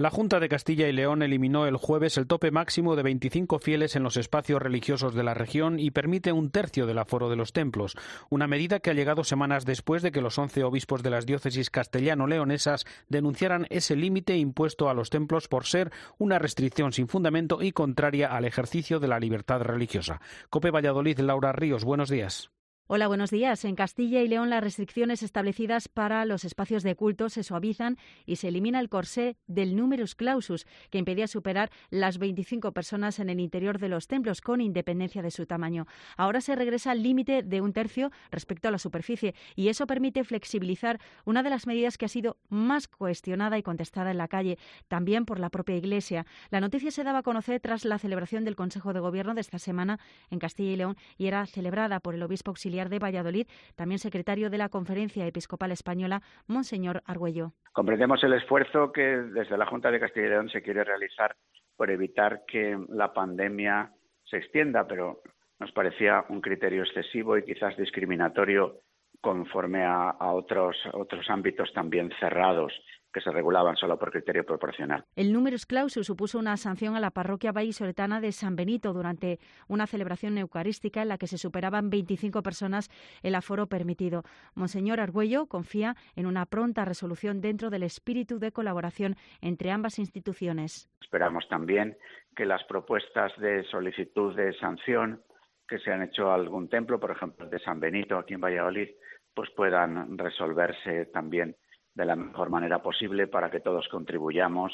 La 0.00 0.10
Junta 0.10 0.38
de 0.38 0.48
Castilla 0.48 0.86
y 0.86 0.92
León 0.92 1.22
eliminó 1.22 1.66
el 1.66 1.76
jueves 1.76 2.18
el 2.18 2.28
tope 2.28 2.52
máximo 2.52 2.94
de 2.94 3.02
25 3.02 3.58
fieles 3.58 3.96
en 3.96 4.04
los 4.04 4.16
espacios 4.16 4.62
religiosos 4.62 5.12
de 5.12 5.24
la 5.24 5.34
región 5.34 5.80
y 5.80 5.90
permite 5.90 6.30
un 6.30 6.50
tercio 6.50 6.86
del 6.86 6.98
aforo 6.98 7.28
de 7.28 7.34
los 7.34 7.52
templos, 7.52 7.96
una 8.30 8.46
medida 8.46 8.78
que 8.78 8.90
ha 8.90 8.94
llegado 8.94 9.24
semanas 9.24 9.64
después 9.64 10.02
de 10.02 10.12
que 10.12 10.20
los 10.20 10.38
once 10.38 10.62
obispos 10.62 11.02
de 11.02 11.10
las 11.10 11.26
diócesis 11.26 11.68
castellano-leonesas 11.70 12.86
denunciaran 13.08 13.66
ese 13.70 13.96
límite 13.96 14.36
impuesto 14.36 14.88
a 14.88 14.94
los 14.94 15.10
templos 15.10 15.48
por 15.48 15.66
ser 15.66 15.90
una 16.16 16.38
restricción 16.38 16.92
sin 16.92 17.08
fundamento 17.08 17.60
y 17.60 17.72
contraria 17.72 18.28
al 18.28 18.44
ejercicio 18.44 19.00
de 19.00 19.08
la 19.08 19.18
libertad 19.18 19.62
religiosa. 19.62 20.20
Cope 20.48 20.70
Valladolid, 20.70 21.18
Laura 21.18 21.50
Ríos, 21.50 21.82
buenos 21.84 22.08
días. 22.08 22.52
Hola, 22.90 23.06
buenos 23.06 23.30
días. 23.30 23.66
En 23.66 23.76
Castilla 23.76 24.22
y 24.22 24.28
León 24.28 24.48
las 24.48 24.64
restricciones 24.64 25.22
establecidas 25.22 25.88
para 25.88 26.24
los 26.24 26.46
espacios 26.46 26.82
de 26.82 26.96
culto 26.96 27.28
se 27.28 27.42
suavizan 27.42 27.98
y 28.24 28.36
se 28.36 28.48
elimina 28.48 28.80
el 28.80 28.88
corsé 28.88 29.36
del 29.46 29.76
numerus 29.76 30.14
clausus, 30.14 30.66
que 30.88 30.96
impedía 30.96 31.26
superar 31.26 31.68
las 31.90 32.16
25 32.16 32.72
personas 32.72 33.18
en 33.18 33.28
el 33.28 33.40
interior 33.40 33.78
de 33.78 33.90
los 33.90 34.06
templos 34.06 34.40
con 34.40 34.62
independencia 34.62 35.20
de 35.20 35.30
su 35.30 35.44
tamaño. 35.44 35.86
Ahora 36.16 36.40
se 36.40 36.56
regresa 36.56 36.92
al 36.92 37.02
límite 37.02 37.42
de 37.42 37.60
un 37.60 37.74
tercio 37.74 38.10
respecto 38.30 38.68
a 38.68 38.70
la 38.70 38.78
superficie 38.78 39.34
y 39.54 39.68
eso 39.68 39.86
permite 39.86 40.24
flexibilizar 40.24 40.98
una 41.26 41.42
de 41.42 41.50
las 41.50 41.66
medidas 41.66 41.98
que 41.98 42.06
ha 42.06 42.08
sido 42.08 42.38
más 42.48 42.88
cuestionada 42.88 43.58
y 43.58 43.62
contestada 43.62 44.12
en 44.12 44.16
la 44.16 44.28
calle, 44.28 44.56
también 44.88 45.26
por 45.26 45.40
la 45.40 45.50
propia 45.50 45.76
Iglesia. 45.76 46.24
La 46.48 46.60
noticia 46.62 46.90
se 46.90 47.04
daba 47.04 47.18
a 47.18 47.22
conocer 47.22 47.60
tras 47.60 47.84
la 47.84 47.98
celebración 47.98 48.46
del 48.46 48.56
Consejo 48.56 48.94
de 48.94 49.00
Gobierno 49.00 49.34
de 49.34 49.42
esta 49.42 49.58
semana 49.58 50.00
en 50.30 50.38
Castilla 50.38 50.72
y 50.72 50.76
León 50.76 50.96
y 51.18 51.26
era 51.26 51.44
celebrada 51.44 52.00
por 52.00 52.14
el 52.14 52.22
obispo 52.22 52.50
auxiliar 52.52 52.77
de 52.88 53.00
Valladolid, 53.00 53.48
también 53.74 53.98
secretario 53.98 54.50
de 54.50 54.58
la 54.58 54.68
Conferencia 54.68 55.26
Episcopal 55.26 55.72
Española, 55.72 56.22
Monseñor 56.46 57.02
Argüello. 57.04 57.52
Comprendemos 57.72 58.22
el 58.22 58.34
esfuerzo 58.34 58.92
que 58.92 59.02
desde 59.02 59.58
la 59.58 59.66
Junta 59.66 59.90
de 59.90 59.98
Castilla 59.98 60.26
y 60.26 60.30
León 60.30 60.48
se 60.50 60.62
quiere 60.62 60.84
realizar 60.84 61.34
por 61.76 61.90
evitar 61.90 62.44
que 62.46 62.78
la 62.90 63.12
pandemia 63.12 63.90
se 64.24 64.36
extienda, 64.36 64.86
pero 64.86 65.22
nos 65.58 65.72
parecía 65.72 66.24
un 66.28 66.40
criterio 66.40 66.82
excesivo 66.82 67.36
y 67.36 67.44
quizás 67.44 67.76
discriminatorio 67.76 68.82
conforme 69.20 69.84
a, 69.84 70.14
otros, 70.20 70.76
otros 70.92 71.28
ámbitos 71.28 71.72
también 71.72 72.12
cerrados 72.20 72.72
que 73.12 73.20
se 73.20 73.30
regulaban 73.30 73.76
solo 73.76 73.98
por 73.98 74.10
criterio 74.10 74.44
proporcional. 74.44 75.04
El 75.16 75.32
numerus 75.32 75.66
clausus 75.66 76.06
supuso 76.06 76.38
una 76.38 76.56
sanción 76.56 76.94
a 76.94 77.00
la 77.00 77.10
parroquia 77.10 77.52
vallisoletana 77.52 78.20
de 78.20 78.32
San 78.32 78.56
Benito 78.56 78.92
durante 78.92 79.38
una 79.66 79.86
celebración 79.86 80.36
eucarística 80.38 81.02
en 81.02 81.08
la 81.08 81.18
que 81.18 81.26
se 81.26 81.38
superaban 81.38 81.90
25 81.90 82.42
personas 82.42 82.90
el 83.22 83.34
aforo 83.34 83.66
permitido. 83.66 84.22
Monseñor 84.54 85.00
Argüello 85.00 85.46
confía 85.46 85.96
en 86.16 86.26
una 86.26 86.46
pronta 86.46 86.84
resolución 86.84 87.40
dentro 87.40 87.70
del 87.70 87.82
espíritu 87.82 88.38
de 88.38 88.52
colaboración 88.52 89.16
entre 89.40 89.70
ambas 89.70 89.98
instituciones. 89.98 90.88
Esperamos 91.00 91.48
también 91.48 91.96
que 92.36 92.44
las 92.44 92.62
propuestas 92.64 93.32
de 93.38 93.64
solicitud 93.64 94.36
de 94.36 94.52
sanción 94.58 95.22
que 95.66 95.78
se 95.78 95.92
han 95.92 96.02
hecho 96.02 96.30
a 96.30 96.34
algún 96.34 96.68
templo, 96.68 96.98
por 96.98 97.10
ejemplo 97.10 97.46
de 97.46 97.58
San 97.60 97.80
Benito 97.80 98.16
aquí 98.16 98.34
en 98.34 98.40
Valladolid, 98.40 98.88
pues 99.34 99.50
puedan 99.56 100.16
resolverse 100.16 101.06
también 101.06 101.56
de 101.98 102.06
la 102.06 102.14
mejor 102.14 102.48
manera 102.48 102.80
posible 102.80 103.26
para 103.26 103.50
que 103.50 103.58
todos 103.58 103.88
contribuyamos 103.88 104.72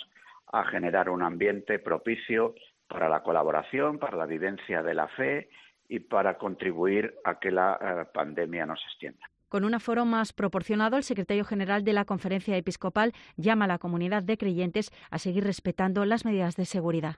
a 0.53 0.63
generar 0.65 1.09
un 1.09 1.23
ambiente 1.23 1.79
propicio 1.79 2.55
para 2.87 3.09
la 3.09 3.23
colaboración, 3.23 3.99
para 3.99 4.19
la 4.19 4.27
vivencia 4.27 4.83
de 4.83 4.95
la 4.95 5.09
fe 5.09 5.49
y 5.89 6.01
para 6.01 6.37
contribuir 6.37 7.15
a 7.25 7.39
que 7.39 7.51
la 7.51 7.79
eh, 7.81 8.11
pandemia 8.13 8.67
no 8.67 8.77
se 8.77 8.85
extienda. 8.85 9.27
Con 9.49 9.65
un 9.65 9.75
aforo 9.75 10.05
más 10.05 10.35
proporcionado, 10.35 10.99
el 10.99 11.03
secretario 11.03 11.45
general 11.45 11.83
de 11.83 11.95
la 11.95 12.05
Conferencia 12.05 12.59
Episcopal 12.59 13.13
llama 13.37 13.65
a 13.65 13.69
la 13.69 13.79
comunidad 13.79 14.23
de 14.23 14.37
creyentes 14.37 14.91
a 15.11 15.19
seguir 15.19 15.45
respetando 15.45 16.05
las 16.05 16.27
medidas 16.27 16.57
de 16.57 16.67
seguridad. 16.67 17.17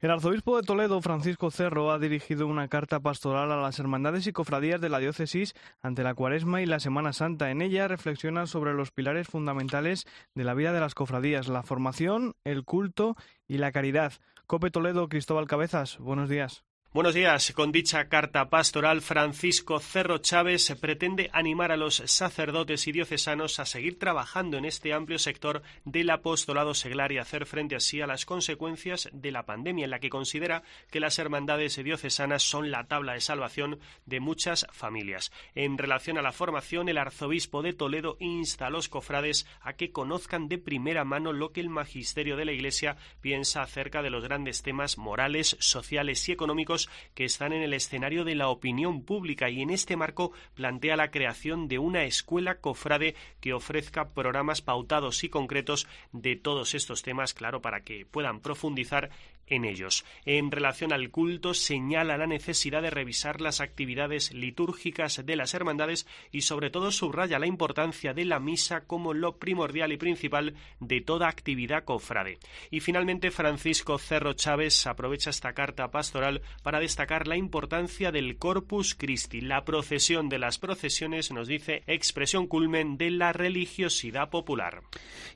El 0.00 0.12
arzobispo 0.12 0.56
de 0.56 0.62
Toledo, 0.62 1.02
Francisco 1.02 1.50
Cerro, 1.50 1.90
ha 1.90 1.98
dirigido 1.98 2.46
una 2.46 2.68
carta 2.68 3.00
pastoral 3.00 3.50
a 3.50 3.60
las 3.60 3.80
hermandades 3.80 4.28
y 4.28 4.32
cofradías 4.32 4.80
de 4.80 4.88
la 4.88 5.00
diócesis 5.00 5.54
ante 5.82 6.04
la 6.04 6.14
Cuaresma 6.14 6.62
y 6.62 6.66
la 6.66 6.78
Semana 6.78 7.12
Santa. 7.12 7.50
En 7.50 7.62
ella 7.62 7.88
reflexiona 7.88 8.46
sobre 8.46 8.74
los 8.74 8.92
pilares 8.92 9.26
fundamentales 9.26 10.06
de 10.36 10.44
la 10.44 10.54
vida 10.54 10.72
de 10.72 10.78
las 10.78 10.94
cofradías, 10.94 11.48
la 11.48 11.64
formación, 11.64 12.36
el 12.44 12.64
culto 12.64 13.16
y 13.48 13.58
la 13.58 13.72
caridad. 13.72 14.12
Cope 14.46 14.70
Toledo, 14.70 15.08
Cristóbal 15.08 15.48
Cabezas, 15.48 15.98
buenos 15.98 16.28
días. 16.28 16.67
Buenos 16.90 17.12
días. 17.12 17.52
Con 17.52 17.70
dicha 17.70 18.08
carta 18.08 18.48
pastoral, 18.48 19.02
Francisco 19.02 19.78
Cerro 19.78 20.16
Chávez 20.16 20.74
pretende 20.80 21.28
animar 21.34 21.70
a 21.70 21.76
los 21.76 21.96
sacerdotes 21.96 22.88
y 22.88 22.92
diocesanos 22.92 23.60
a 23.60 23.66
seguir 23.66 23.98
trabajando 23.98 24.56
en 24.56 24.64
este 24.64 24.94
amplio 24.94 25.18
sector 25.18 25.60
del 25.84 26.08
apostolado 26.08 26.72
seglar 26.72 27.12
y 27.12 27.18
hacer 27.18 27.44
frente 27.44 27.76
así 27.76 28.00
a 28.00 28.06
las 28.06 28.24
consecuencias 28.24 29.10
de 29.12 29.30
la 29.30 29.44
pandemia, 29.44 29.84
en 29.84 29.90
la 29.90 29.98
que 29.98 30.08
considera 30.08 30.62
que 30.90 30.98
las 30.98 31.18
hermandades 31.18 31.76
diocesanas 31.76 32.42
son 32.42 32.70
la 32.70 32.86
tabla 32.86 33.12
de 33.12 33.20
salvación 33.20 33.80
de 34.06 34.20
muchas 34.20 34.66
familias. 34.72 35.30
En 35.54 35.76
relación 35.76 36.16
a 36.16 36.22
la 36.22 36.32
formación, 36.32 36.88
el 36.88 36.96
arzobispo 36.96 37.60
de 37.60 37.74
Toledo 37.74 38.16
insta 38.18 38.68
a 38.68 38.70
los 38.70 38.88
cofrades 38.88 39.46
a 39.60 39.74
que 39.74 39.92
conozcan 39.92 40.48
de 40.48 40.56
primera 40.56 41.04
mano 41.04 41.34
lo 41.34 41.52
que 41.52 41.60
el 41.60 41.68
magisterio 41.68 42.38
de 42.38 42.46
la 42.46 42.52
Iglesia 42.52 42.96
piensa 43.20 43.60
acerca 43.60 44.00
de 44.00 44.08
los 44.08 44.24
grandes 44.24 44.62
temas 44.62 44.96
morales, 44.96 45.54
sociales 45.60 46.26
y 46.30 46.32
económicos 46.32 46.77
que 47.14 47.24
están 47.24 47.52
en 47.52 47.62
el 47.62 47.74
escenario 47.74 48.24
de 48.24 48.34
la 48.34 48.48
opinión 48.48 49.02
pública 49.02 49.50
y 49.50 49.62
en 49.62 49.70
este 49.70 49.96
marco 49.96 50.32
plantea 50.54 50.96
la 50.96 51.10
creación 51.10 51.66
de 51.66 51.78
una 51.78 52.04
escuela 52.04 52.60
cofrade 52.60 53.16
que 53.40 53.54
ofrezca 53.54 54.10
programas 54.10 54.62
pautados 54.62 55.24
y 55.24 55.28
concretos 55.28 55.86
de 56.12 56.36
todos 56.36 56.74
estos 56.74 57.02
temas, 57.02 57.34
claro, 57.34 57.60
para 57.60 57.80
que 57.80 58.06
puedan 58.06 58.40
profundizar 58.40 59.10
en 59.48 59.64
ellos. 59.64 60.04
En 60.24 60.50
relación 60.50 60.92
al 60.92 61.10
culto, 61.10 61.54
señala 61.54 62.16
la 62.16 62.26
necesidad 62.26 62.82
de 62.82 62.90
revisar 62.90 63.40
las 63.40 63.60
actividades 63.60 64.32
litúrgicas 64.32 65.24
de 65.24 65.36
las 65.36 65.54
hermandades 65.54 66.06
y 66.32 66.42
sobre 66.42 66.70
todo 66.70 66.90
subraya 66.90 67.38
la 67.38 67.46
importancia 67.46 68.14
de 68.14 68.24
la 68.24 68.40
misa 68.40 68.82
como 68.82 69.14
lo 69.14 69.36
primordial 69.36 69.92
y 69.92 69.96
principal 69.96 70.54
de 70.80 71.00
toda 71.00 71.28
actividad 71.28 71.84
cofrade. 71.84 72.38
Y 72.70 72.80
finalmente, 72.80 73.30
Francisco 73.30 73.98
Cerro 73.98 74.32
Chávez 74.34 74.86
aprovecha 74.86 75.30
esta 75.30 75.52
carta 75.52 75.90
pastoral 75.90 76.42
para 76.62 76.80
destacar 76.80 77.26
la 77.26 77.36
importancia 77.36 78.12
del 78.12 78.36
Corpus 78.38 78.94
Christi, 78.94 79.40
la 79.40 79.64
procesión 79.64 80.28
de 80.28 80.38
las 80.38 80.58
procesiones, 80.58 81.32
nos 81.32 81.48
dice, 81.48 81.82
expresión 81.86 82.46
culmen 82.46 82.96
de 82.96 83.10
la 83.10 83.32
religiosidad 83.32 84.30
popular. 84.30 84.82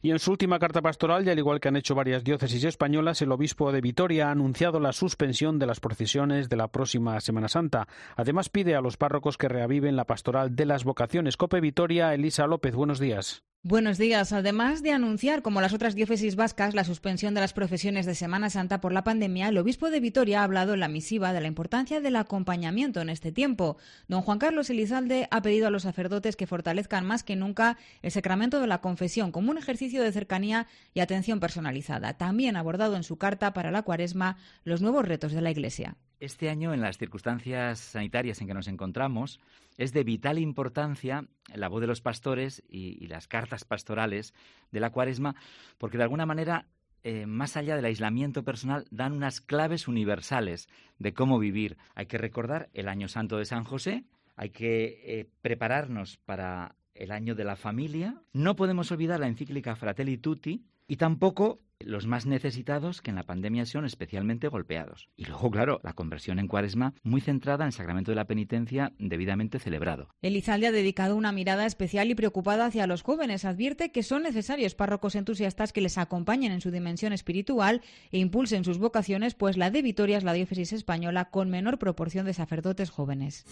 Y 0.03 0.11
en 0.11 0.19
su 0.19 0.33
última 0.33 0.59
carta 0.59 0.81
pastoral, 0.83 1.27
y 1.27 1.31
al 1.31 1.39
igual 1.39 1.61
que 1.61 1.69
han 1.69 1.77
hecho 1.77 1.95
varias 1.95 2.25
diócesis 2.25 2.65
españolas, 2.65 3.23
el 3.23 3.33
obispo 3.33 3.73
de 3.73 3.81
ha 4.23 4.31
anunciado 4.31 4.81
la 4.81 4.93
suspensión 4.93 5.59
de 5.59 5.67
las 5.67 5.79
procesiones 5.79 6.49
de 6.49 6.57
la 6.57 6.69
próxima 6.69 7.21
Semana 7.21 7.49
Santa. 7.49 7.87
Además, 8.17 8.49
pide 8.49 8.75
a 8.75 8.81
los 8.81 8.97
párrocos 8.97 9.39
que 9.39 9.49
reaviven 9.49 9.97
la 9.97 10.07
pastoral 10.07 10.57
de 10.57 10.67
las 10.67 10.85
vocaciones. 10.85 11.37
Cope 11.37 11.61
Vitoria, 11.61 12.13
Elisa 12.13 12.47
López, 12.47 12.75
buenos 12.75 12.99
días. 12.99 13.45
Buenos 13.65 13.97
días. 13.97 14.33
Además 14.33 14.83
de 14.83 14.91
anunciar, 14.91 15.41
como 15.41 15.61
las 15.61 15.73
otras 15.73 15.95
diócesis 15.95 16.35
vascas, 16.35 16.75
la 16.75 16.83
suspensión 16.83 17.33
de 17.33 17.41
las 17.41 17.53
profesiones 17.53 18.07
de 18.07 18.17
Semana 18.17 18.51
Santa 18.51 18.81
por 18.81 18.93
la 18.93 19.05
pandemia, 19.05 19.47
el 19.47 19.57
obispo 19.57 19.89
de 19.89 20.01
Vitoria 20.01 20.41
ha 20.41 20.45
hablado 20.45 20.75
en 20.75 20.81
la 20.81 20.89
misiva 20.89 21.33
de 21.33 21.41
la 21.41 21.47
importancia 21.47 22.01
del 22.01 22.17
acompañamiento 22.17 23.01
en 23.01 23.09
este 23.09 23.31
tiempo. 23.31 23.77
Don 24.09 24.23
Juan 24.23 24.41
Carlos 24.41 24.69
Elizalde 24.69 25.29
ha 25.31 25.43
pedido 25.43 25.69
a 25.69 25.71
los 25.71 25.85
sacerdotes 25.85 26.35
que 26.35 26.49
fortalezcan 26.49 27.07
más 27.07 27.23
que 27.23 27.37
nunca 27.37 27.79
el 28.03 28.11
sacramento 28.11 28.59
de 28.59 28.67
la 28.67 28.81
confesión 28.81 29.31
como 29.31 29.53
un 29.53 29.59
ejercicio 29.59 30.03
de 30.03 30.11
cercanía 30.11 30.67
y 30.93 30.99
atención 30.99 31.39
personalizada. 31.39 32.19
También 32.19 32.57
ha 32.57 32.61
abordado 32.61 32.97
en 32.97 33.05
su 33.05 33.17
carta 33.17 33.53
para 33.53 33.71
la 33.71 33.83
cuaresma 33.83 34.39
los 34.65 34.83
nuevos 34.83 35.07
retos 35.07 35.31
de 35.31 35.41
la 35.41 35.53
Iglesia. 35.53 35.97
Este 36.23 36.51
año, 36.51 36.73
en 36.73 36.81
las 36.81 36.99
circunstancias 36.99 37.81
sanitarias 37.81 38.41
en 38.41 38.47
que 38.47 38.55
nos 38.55 38.69
encontramos, 38.69 39.41
es 39.77 39.93
de 39.93 40.05
vital 40.05 40.39
importancia 40.39 41.27
la 41.53 41.67
voz 41.67 41.81
de 41.81 41.89
los 41.89 42.01
pastores 42.01 42.63
y, 42.69 43.09
las 43.09 43.27
cartas 43.27 43.65
pastorales 43.65 44.33
de 44.71 44.79
la 44.79 44.91
cuaresma, 44.91 45.35
porque 45.79 45.97
de 45.97 46.05
alguna 46.05 46.25
manera, 46.25 46.67
eh, 47.03 47.27
más 47.27 47.57
allá 47.57 47.75
del 47.75 47.87
aislamiento 47.87 48.45
personal, 48.45 48.87
dan 48.93 49.15
unas 49.15 49.41
claves 49.41 49.89
universales 49.89 50.69
de 51.01 51.13
cómo 51.13 51.41
vivir. 51.41 51.77
Hay 51.97 52.07
que 52.07 52.19
recordar 52.19 52.71
el 52.73 52.87
año 52.87 53.09
santo 53.09 53.37
de 53.37 53.45
San 53.45 53.65
José, 53.65 54.05
hay 54.37 54.51
que 54.51 55.03
eh, 55.05 55.29
prepararnos 55.41 56.19
para 56.19 56.77
el 56.95 57.11
año 57.11 57.35
de 57.35 57.43
la 57.43 57.57
familia, 57.57 58.23
no 58.33 58.55
podemos 58.55 58.93
olvidar 58.93 59.19
la 59.19 59.27
encíclica 59.27 59.75
Fratelli 59.75 60.19
Tutti 60.19 60.63
y 60.87 60.99
tampoco 60.99 61.59
los 61.87 62.07
más 62.07 62.27
necesitados 62.27 63.03
que 63.03 63.11
en 63.11 63.17
la 63.17 63.25
pandemia 63.25 63.67
son 63.67 63.85
especialmente 63.85 64.49
golpeados. 64.49 65.09
Y 65.17 65.25
luego, 65.27 65.51
claro, 65.51 65.81
la 65.83 65.93
conversión 65.93 66.39
en 66.39 66.49
cuaresma 66.49 66.95
muy 67.03 67.21
centrada 67.21 67.65
en 67.65 67.69
el 67.69 67.73
sacramento 67.73 68.11
de 68.11 68.17
la 68.17 68.27
penitencia 68.27 68.93
debidamente 68.99 69.59
celebrado. 69.59 70.09
Elizalde 70.23 70.67
ha 70.67 70.73
dedicado 70.73 71.17
una 71.17 71.33
mirada 71.33 71.67
especial 71.67 72.11
y 72.11 72.15
preocupada 72.15 72.67
hacia 72.67 72.87
los 72.87 73.03
jóvenes. 73.03 73.45
Advierte 73.45 73.93
que 73.93 74.03
son 74.03 74.23
necesarios 74.23 74.75
párrocos 74.75 75.15
entusiastas 75.15 75.73
que 75.73 75.81
les 75.81 75.99
acompañen 75.99 76.53
en 76.53 76.61
su 76.61 76.71
dimensión 76.71 77.13
espiritual 77.13 77.83
e 78.11 78.19
impulsen 78.19 78.65
sus 78.65 78.79
vocaciones, 78.79 79.35
pues 79.35 79.57
la 79.57 79.71
de 79.71 79.83
Vitoria 79.83 80.19
es 80.19 80.25
la 80.25 80.33
diócesis 80.33 80.73
española 80.73 81.31
con 81.31 81.51
menor 81.51 81.79
proporción 81.79 82.27
de 82.27 82.35
sacerdotes 82.35 82.91
jóvenes. 82.91 83.45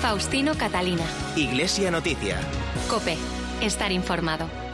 Faustino 0.00 0.54
Catalina. 0.56 1.04
Iglesia 1.36 1.90
Noticia. 1.90 2.40
Cope. 2.88 3.16
Estar 3.60 3.92
informado. 3.92 4.71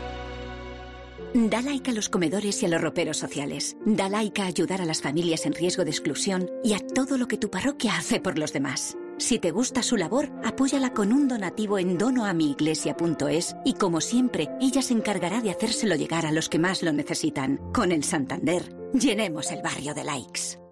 Da 1.34 1.60
like 1.60 1.90
a 1.90 1.94
los 1.94 2.08
comedores 2.08 2.62
y 2.62 2.66
a 2.66 2.68
los 2.68 2.80
roperos 2.80 3.18
sociales. 3.18 3.76
Da 3.84 4.08
like 4.08 4.40
a 4.40 4.46
ayudar 4.46 4.80
a 4.80 4.84
las 4.84 5.02
familias 5.02 5.46
en 5.46 5.54
riesgo 5.54 5.84
de 5.84 5.90
exclusión 5.90 6.50
y 6.64 6.74
a 6.74 6.78
todo 6.78 7.18
lo 7.18 7.28
que 7.28 7.36
tu 7.36 7.50
parroquia 7.50 7.96
hace 7.96 8.20
por 8.20 8.38
los 8.38 8.52
demás. 8.52 8.96
Si 9.18 9.38
te 9.38 9.50
gusta 9.50 9.82
su 9.82 9.96
labor, 9.96 10.30
apóyala 10.44 10.94
con 10.94 11.12
un 11.12 11.26
donativo 11.26 11.78
en 11.78 11.98
donoamiiglesia.es 11.98 13.56
y 13.64 13.74
como 13.74 14.00
siempre, 14.00 14.48
ella 14.60 14.80
se 14.80 14.94
encargará 14.94 15.40
de 15.40 15.50
hacérselo 15.50 15.96
llegar 15.96 16.24
a 16.24 16.32
los 16.32 16.48
que 16.48 16.58
más 16.58 16.82
lo 16.82 16.92
necesitan. 16.92 17.58
Con 17.72 17.92
el 17.92 18.04
Santander, 18.04 18.62
llenemos 18.92 19.50
el 19.50 19.60
barrio 19.60 19.94
de 19.94 20.04
likes. 20.04 20.67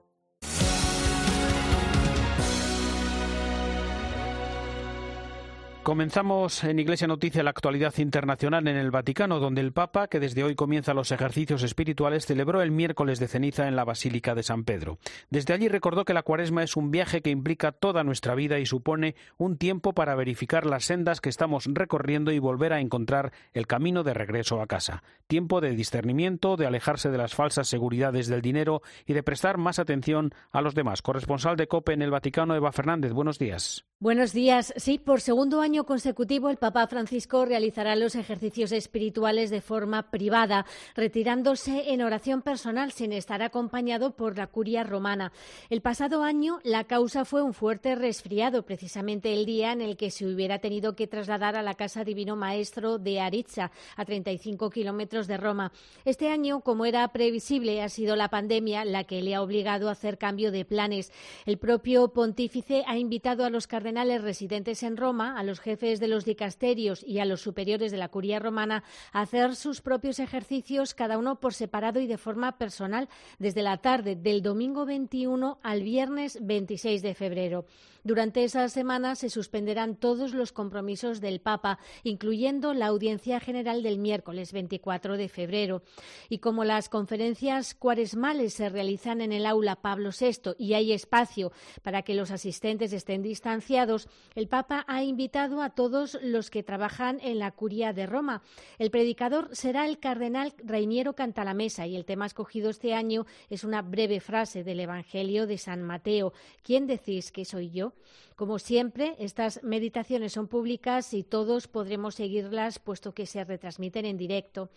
Comenzamos 5.86 6.64
en 6.64 6.80
Iglesia 6.80 7.06
Noticia 7.06 7.44
la 7.44 7.50
actualidad 7.50 7.96
internacional 7.98 8.66
en 8.66 8.76
el 8.76 8.90
Vaticano, 8.90 9.38
donde 9.38 9.60
el 9.60 9.72
Papa, 9.72 10.08
que 10.08 10.18
desde 10.18 10.42
hoy 10.42 10.56
comienza 10.56 10.94
los 10.94 11.12
ejercicios 11.12 11.62
espirituales, 11.62 12.26
celebró 12.26 12.60
el 12.60 12.72
miércoles 12.72 13.20
de 13.20 13.28
ceniza 13.28 13.68
en 13.68 13.76
la 13.76 13.84
Basílica 13.84 14.34
de 14.34 14.42
San 14.42 14.64
Pedro. 14.64 14.98
Desde 15.30 15.54
allí 15.54 15.68
recordó 15.68 16.04
que 16.04 16.12
la 16.12 16.24
cuaresma 16.24 16.64
es 16.64 16.76
un 16.76 16.90
viaje 16.90 17.22
que 17.22 17.30
implica 17.30 17.70
toda 17.70 18.02
nuestra 18.02 18.34
vida 18.34 18.58
y 18.58 18.66
supone 18.66 19.14
un 19.38 19.58
tiempo 19.58 19.92
para 19.92 20.16
verificar 20.16 20.66
las 20.66 20.86
sendas 20.86 21.20
que 21.20 21.28
estamos 21.28 21.66
recorriendo 21.68 22.32
y 22.32 22.40
volver 22.40 22.72
a 22.72 22.80
encontrar 22.80 23.30
el 23.52 23.68
camino 23.68 24.02
de 24.02 24.12
regreso 24.12 24.60
a 24.60 24.66
casa. 24.66 25.04
Tiempo 25.28 25.60
de 25.60 25.70
discernimiento, 25.70 26.56
de 26.56 26.66
alejarse 26.66 27.10
de 27.10 27.18
las 27.18 27.36
falsas 27.36 27.68
seguridades 27.68 28.26
del 28.26 28.42
dinero 28.42 28.82
y 29.06 29.12
de 29.12 29.22
prestar 29.22 29.56
más 29.56 29.78
atención 29.78 30.34
a 30.50 30.62
los 30.62 30.74
demás. 30.74 31.00
Corresponsal 31.00 31.54
de 31.54 31.68
COPE 31.68 31.92
en 31.92 32.02
el 32.02 32.10
Vaticano, 32.10 32.56
Eva 32.56 32.72
Fernández, 32.72 33.12
buenos 33.12 33.38
días. 33.38 33.86
Buenos 33.98 34.34
días. 34.34 34.74
Sí, 34.76 34.98
por 34.98 35.22
segundo 35.22 35.62
año 35.62 35.84
consecutivo 35.84 36.50
el 36.50 36.58
Papa 36.58 36.86
Francisco 36.86 37.46
realizará 37.46 37.96
los 37.96 38.14
ejercicios 38.14 38.70
espirituales 38.72 39.48
de 39.48 39.62
forma 39.62 40.10
privada, 40.10 40.66
retirándose 40.94 41.94
en 41.94 42.02
oración 42.02 42.42
personal 42.42 42.92
sin 42.92 43.14
estar 43.14 43.40
acompañado 43.40 44.14
por 44.14 44.36
la 44.36 44.48
curia 44.48 44.84
romana. 44.84 45.32
El 45.70 45.80
pasado 45.80 46.24
año 46.24 46.60
la 46.62 46.84
causa 46.84 47.24
fue 47.24 47.40
un 47.40 47.54
fuerte 47.54 47.94
resfriado, 47.94 48.66
precisamente 48.66 49.32
el 49.32 49.46
día 49.46 49.72
en 49.72 49.80
el 49.80 49.96
que 49.96 50.10
se 50.10 50.26
hubiera 50.26 50.58
tenido 50.58 50.94
que 50.94 51.06
trasladar 51.06 51.56
a 51.56 51.62
la 51.62 51.72
casa 51.72 52.04
Divino 52.04 52.36
Maestro 52.36 52.98
de 52.98 53.20
Aritza, 53.20 53.70
a 53.96 54.04
35 54.04 54.68
kilómetros 54.68 55.26
de 55.26 55.38
Roma. 55.38 55.72
Este 56.04 56.28
año, 56.28 56.60
como 56.60 56.84
era 56.84 57.08
previsible, 57.08 57.80
ha 57.80 57.88
sido 57.88 58.14
la 58.14 58.28
pandemia 58.28 58.84
la 58.84 59.04
que 59.04 59.22
le 59.22 59.34
ha 59.34 59.40
obligado 59.40 59.88
a 59.88 59.92
hacer 59.92 60.18
cambio 60.18 60.52
de 60.52 60.66
planes. 60.66 61.12
El 61.46 61.56
propio 61.56 62.08
pontífice 62.08 62.84
ha 62.86 62.98
invitado 62.98 63.46
a 63.46 63.48
los 63.48 63.66
cardenales 63.66 63.85
residentes 63.94 64.82
en 64.82 64.96
Roma, 64.96 65.38
a 65.38 65.44
los 65.44 65.60
jefes 65.60 66.00
de 66.00 66.08
los 66.08 66.24
dicasterios 66.24 67.04
y 67.04 67.20
a 67.20 67.24
los 67.24 67.40
superiores 67.40 67.92
de 67.92 67.98
la 67.98 68.08
curia 68.08 68.38
romana 68.38 68.82
hacer 69.12 69.54
sus 69.54 69.80
propios 69.80 70.18
ejercicios, 70.18 70.94
cada 70.94 71.18
uno 71.18 71.38
por 71.38 71.54
separado 71.54 72.00
y 72.00 72.06
de 72.06 72.18
forma 72.18 72.58
personal, 72.58 73.08
desde 73.38 73.62
la 73.62 73.76
tarde 73.78 74.16
del 74.16 74.42
domingo 74.42 74.86
21 74.86 75.58
al 75.62 75.82
viernes 75.82 76.38
26 76.42 77.02
de 77.02 77.14
febrero. 77.14 77.64
Durante 78.06 78.44
esa 78.44 78.68
semana 78.68 79.16
se 79.16 79.28
suspenderán 79.28 79.96
todos 79.96 80.32
los 80.32 80.52
compromisos 80.52 81.20
del 81.20 81.40
Papa, 81.40 81.80
incluyendo 82.04 82.72
la 82.72 82.86
audiencia 82.86 83.40
general 83.40 83.82
del 83.82 83.98
miércoles 83.98 84.52
24 84.52 85.16
de 85.16 85.28
febrero. 85.28 85.82
Y 86.28 86.38
como 86.38 86.62
las 86.62 86.88
conferencias 86.88 87.75
cuaresmales 87.75 88.54
se 88.54 88.68
realizan 88.68 89.22
en 89.22 89.32
el 89.32 89.44
aula 89.44 89.82
Pablo 89.82 90.10
VI 90.16 90.52
y 90.56 90.75
hay 90.75 90.92
espacio 90.92 91.50
para 91.82 92.02
que 92.02 92.14
los 92.14 92.30
asistentes 92.30 92.92
estén 92.92 93.22
distanciados, 93.22 94.06
el 94.36 94.46
Papa 94.46 94.84
ha 94.86 95.02
invitado 95.02 95.60
a 95.60 95.70
todos 95.70 96.16
los 96.22 96.48
que 96.48 96.62
trabajan 96.62 97.18
en 97.25 97.40
la 97.40 97.50
curia 97.50 97.92
de 97.92 98.06
Roma. 98.06 98.40
El 98.78 98.92
predicador 98.92 99.48
será 99.50 99.84
el 99.84 99.98
cardenal 99.98 100.54
Reiniero 100.58 101.14
Cantalamesa 101.14 101.88
y 101.88 101.96
el 101.96 102.04
tema 102.04 102.26
escogido 102.26 102.70
este 102.70 102.94
año 102.94 103.26
es 103.50 103.64
una 103.64 103.82
breve 103.82 104.20
frase 104.20 104.62
del 104.62 104.78
Evangelio 104.78 105.48
de 105.48 105.58
San 105.58 105.82
Mateo. 105.82 106.32
¿Quién 106.62 106.86
decís 106.86 107.32
que 107.32 107.44
soy 107.44 107.70
yo? 107.70 107.95
Como 108.36 108.58
siempre, 108.58 109.16
estas 109.18 109.62
meditaciones 109.62 110.34
son 110.34 110.46
públicas 110.46 111.14
y 111.14 111.22
todos 111.22 111.68
podremos 111.68 112.16
seguirlas 112.16 112.78
puesto 112.78 113.14
que 113.14 113.24
se 113.24 113.42
retransmiten 113.44 114.04
en 114.04 114.18
directo. 114.18 114.68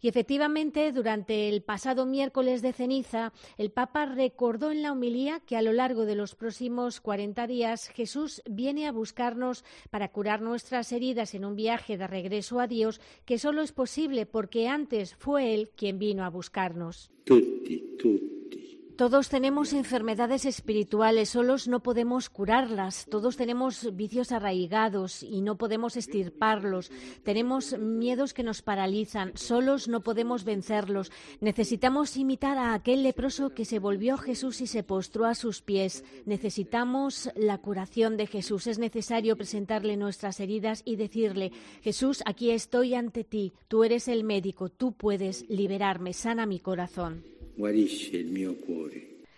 Y 0.00 0.08
efectivamente, 0.08 0.90
durante 0.90 1.48
el 1.48 1.62
pasado 1.62 2.06
miércoles 2.06 2.60
de 2.60 2.72
ceniza, 2.72 3.32
el 3.56 3.70
Papa 3.70 4.06
recordó 4.06 4.72
en 4.72 4.82
la 4.82 4.90
homilía 4.90 5.40
que 5.46 5.56
a 5.56 5.62
lo 5.62 5.72
largo 5.72 6.06
de 6.06 6.16
los 6.16 6.34
próximos 6.34 7.00
40 7.00 7.46
días 7.46 7.88
Jesús 7.88 8.42
viene 8.50 8.88
a 8.88 8.92
buscarnos 8.92 9.64
para 9.90 10.10
curar 10.10 10.40
nuestras 10.40 10.90
heridas 10.90 11.34
en 11.34 11.44
un 11.44 11.54
viaje 11.54 11.96
de 11.96 12.08
regreso 12.08 12.58
a 12.58 12.66
Dios 12.66 13.00
que 13.24 13.38
solo 13.38 13.62
es 13.62 13.70
posible 13.70 14.26
porque 14.26 14.66
antes 14.66 15.14
fue 15.14 15.54
Él 15.54 15.70
quien 15.76 16.00
vino 16.00 16.24
a 16.24 16.30
buscarnos. 16.30 17.12
Todos 18.96 19.28
tenemos 19.28 19.72
enfermedades 19.72 20.44
espirituales, 20.44 21.30
solos 21.30 21.66
no 21.66 21.82
podemos 21.82 22.30
curarlas. 22.30 23.06
Todos 23.10 23.36
tenemos 23.36 23.92
vicios 23.96 24.30
arraigados 24.30 25.24
y 25.24 25.40
no 25.40 25.56
podemos 25.56 25.96
estirparlos. 25.96 26.92
Tenemos 27.24 27.76
miedos 27.76 28.32
que 28.32 28.44
nos 28.44 28.62
paralizan, 28.62 29.32
solos 29.34 29.88
no 29.88 30.02
podemos 30.02 30.44
vencerlos. 30.44 31.10
Necesitamos 31.40 32.16
imitar 32.16 32.56
a 32.56 32.72
aquel 32.72 33.02
leproso 33.02 33.50
que 33.50 33.64
se 33.64 33.80
volvió 33.80 34.14
a 34.14 34.18
Jesús 34.18 34.60
y 34.60 34.68
se 34.68 34.84
postró 34.84 35.24
a 35.24 35.34
sus 35.34 35.60
pies. 35.60 36.04
Necesitamos 36.24 37.30
la 37.34 37.58
curación 37.58 38.16
de 38.16 38.28
Jesús. 38.28 38.68
Es 38.68 38.78
necesario 38.78 39.36
presentarle 39.36 39.96
nuestras 39.96 40.38
heridas 40.38 40.82
y 40.84 40.94
decirle, 40.94 41.50
Jesús, 41.82 42.22
aquí 42.26 42.52
estoy 42.52 42.94
ante 42.94 43.24
ti. 43.24 43.54
Tú 43.66 43.82
eres 43.82 44.06
el 44.06 44.22
médico, 44.22 44.68
tú 44.68 44.92
puedes 44.92 45.50
liberarme, 45.50 46.12
sana 46.12 46.46
mi 46.46 46.60
corazón. 46.60 47.33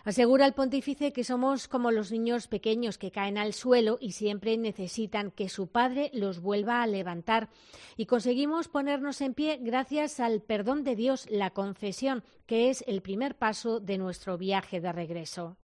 Asegura 0.07 0.47
el 0.47 0.53
pontífice 0.53 1.13
que 1.13 1.25
somos 1.25 1.67
como 1.67 1.91
los 1.91 2.13
niños 2.13 2.47
pequeños 2.47 2.97
que 2.97 3.11
caen 3.11 3.39
al 3.39 3.53
suelo 3.53 3.99
y 4.01 4.13
siempre 4.13 4.57
necesitan 4.57 5.33
que 5.33 5.49
su 5.49 5.67
padre 5.67 6.11
los 6.15 6.39
vuelva 6.39 6.81
a 6.81 6.87
levantar. 6.87 7.49
Y 7.97 8.07
conseguimos 8.07 8.69
ponernos 8.69 9.21
en 9.21 9.35
pie 9.35 9.59
gracias 9.61 10.21
al 10.21 10.43
perdón 10.43 10.85
de 10.85 10.95
Dios, 10.95 11.27
la 11.29 11.51
confesión, 11.51 12.23
que 12.47 12.71
es 12.71 12.85
el 12.87 13.03
primer 13.03 13.35
paso 13.35 13.81
de 13.81 13.99
nuestro 13.99 14.39
viaje 14.39 14.81
de 14.81 14.93
regreso. 14.93 15.57